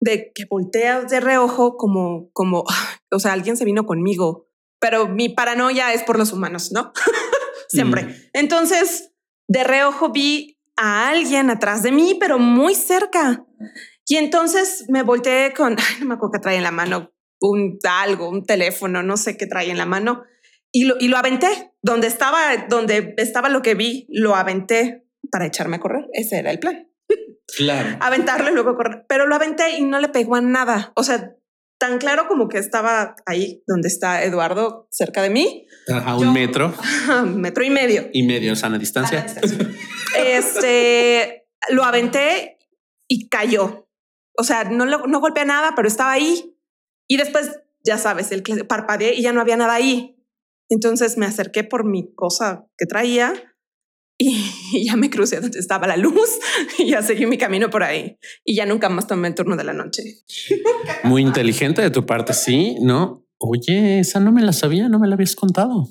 [0.00, 2.64] de que volteas de reojo como, como,
[3.10, 4.48] o sea, alguien se vino conmigo,
[4.80, 6.92] pero mi paranoia es por los humanos, ¿no?
[7.68, 8.30] Siempre.
[8.32, 9.12] Entonces,
[9.46, 13.46] de reojo vi a alguien atrás de mí, pero muy cerca.
[14.06, 18.28] Y entonces me volteé con, no me acuerdo que trae en la mano, un algo,
[18.28, 20.24] un teléfono, no sé qué trae en la mano
[20.72, 21.72] y lo, y lo aventé.
[21.82, 26.06] Donde estaba, donde estaba lo que vi, lo aventé para echarme a correr.
[26.12, 26.89] Ese era el plan.
[27.56, 27.98] Claro.
[28.00, 29.04] Aventarlo y luego correr.
[29.08, 30.92] Pero lo aventé y no le pegó a nada.
[30.96, 31.34] O sea,
[31.78, 35.66] tan claro como que estaba ahí donde está Eduardo, cerca de mí.
[35.88, 36.74] A un metro.
[37.26, 38.08] metro y medio.
[38.12, 39.22] Y medio, sana distancia.
[39.22, 39.70] distancia.
[40.18, 42.58] este, lo aventé
[43.08, 43.88] y cayó.
[44.36, 46.56] O sea, no, no golpeé nada, pero estaba ahí.
[47.08, 47.50] Y después,
[47.84, 50.16] ya sabes, el que parpadeé y ya no había nada ahí.
[50.68, 53.32] Entonces me acerqué por mi cosa que traía
[54.72, 56.38] y, ya me crucé donde estaba la luz
[56.78, 59.64] y ya seguí mi camino por ahí y ya nunca más tomé el turno de
[59.64, 60.02] la noche.
[61.04, 63.24] Muy inteligente de tu parte, sí, ¿no?
[63.42, 65.88] Oye, esa no me la sabía, no me la habías contado.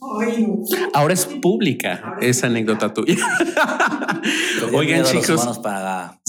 [0.93, 3.15] Ahora es pública esa anécdota tuya.
[4.73, 6.21] Oigan, chicos, para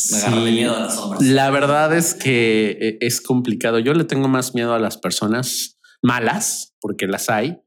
[1.21, 3.79] la verdad es que eh, es complicado.
[3.81, 7.61] Yo le tengo más miedo a las personas malas, porque las hay,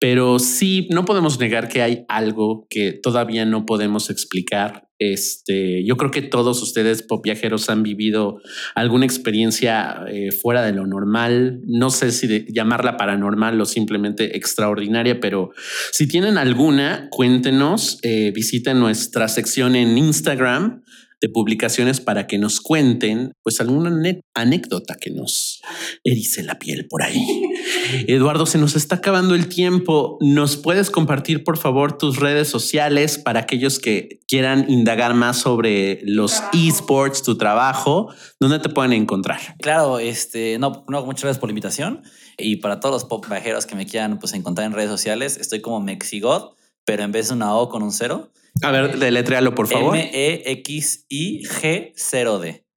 [0.00, 4.88] pero sí, no podemos negar que hay algo que todavía no podemos explicar.
[5.00, 8.40] Este, yo creo que todos ustedes, pop viajeros, han vivido
[8.74, 11.60] alguna experiencia eh, fuera de lo normal.
[11.66, 15.50] No sé si llamarla paranormal o simplemente extraordinaria, pero
[15.92, 17.98] si tienen alguna, cuéntenos.
[18.02, 20.82] Eh, visiten nuestra sección en Instagram
[21.20, 23.90] de publicaciones para que nos cuenten pues alguna
[24.34, 25.60] anécdota que nos
[26.04, 27.20] erice la piel por ahí.
[28.06, 30.18] Eduardo, se nos está acabando el tiempo.
[30.20, 36.00] ¿Nos puedes compartir por favor tus redes sociales para aquellos que quieran indagar más sobre
[36.04, 38.12] los esports, tu trabajo?
[38.38, 39.40] ¿Dónde te pueden encontrar?
[39.60, 42.02] Claro, este, no, no, muchas gracias por la invitación.
[42.36, 45.60] Y para todos los pop viajeros que me quieran pues, encontrar en redes sociales, estoy
[45.60, 46.50] como Mexigod,
[46.84, 48.30] pero en vez de una O con un cero,
[48.62, 49.96] a ver, deletréalo, por favor.
[49.96, 52.68] M-E-X-I-G-0-D.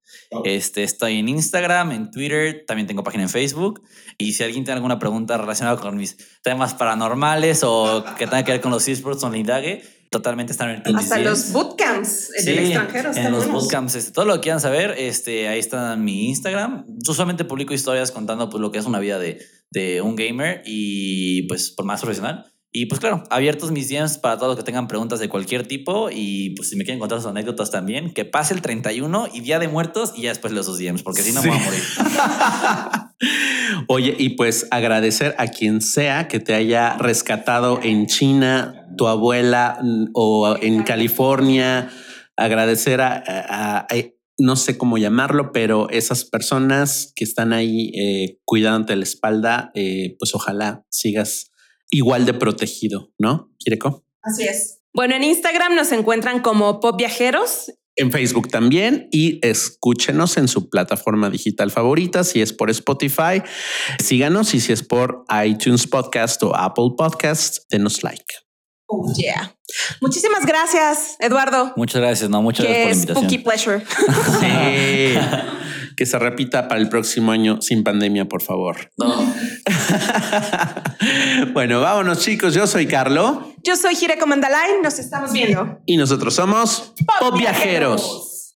[0.46, 3.82] Este, estoy en Instagram, en Twitter, también tengo página en Facebook.
[4.18, 8.54] Y si alguien tiene alguna pregunta relacionada con mis temas paranormales o que tenga que
[8.54, 12.48] ver con los esports o la indague, totalmente están en el Hasta los bootcamps en
[12.48, 13.12] el extranjero.
[13.14, 16.86] En los bootcamps, este, todo lo que quieran saber, este, ahí está mi Instagram.
[17.08, 21.44] Usualmente publico historias contando pues, lo que es una vida de, de un gamer y
[21.44, 22.51] pues por más profesional.
[22.74, 26.10] Y pues claro, abiertos mis DMs para todos los que tengan preguntas de cualquier tipo
[26.10, 29.60] y pues si me quieren contar sus anécdotas también, que pase el 31 y Día
[29.60, 31.82] de Muertos y ya después los DMs, porque si no me voy a morir.
[33.88, 39.80] Oye, y pues agradecer a quien sea que te haya rescatado en China, tu abuela
[39.82, 41.90] mm, o en California,
[42.38, 43.86] agradecer a,
[44.40, 50.16] no sé cómo llamarlo, pero esas personas que están ahí eh, cuidándote la espalda, eh,
[50.18, 51.51] pues ojalá sigas
[51.92, 53.54] igual de protegido, ¿no?
[53.60, 54.04] Kireko.
[54.24, 54.82] Así es.
[54.94, 57.72] Bueno, en Instagram nos encuentran como Pop Viajeros.
[57.96, 62.24] En Facebook también y escúchenos en su plataforma digital favorita.
[62.24, 63.44] Si es por Spotify,
[64.02, 68.34] síganos y si es por iTunes Podcast o Apple Podcast, denos like.
[68.88, 69.56] Oh, yeah.
[70.02, 71.74] Muchísimas gracias, Eduardo.
[71.76, 73.30] Muchas gracias, no, muchas gracias por la invitación.
[73.30, 73.86] Spooky pleasure.
[74.40, 75.58] Sí.
[75.96, 78.92] que se repita para el próximo año sin pandemia, por favor.
[78.98, 79.14] No.
[81.54, 82.54] bueno, vámonos chicos.
[82.54, 83.54] Yo soy Carlo.
[83.64, 84.82] Yo soy Jireko Mandalay.
[84.82, 85.80] Nos estamos viendo.
[85.86, 88.31] Y nosotros somos Pop Viajeros.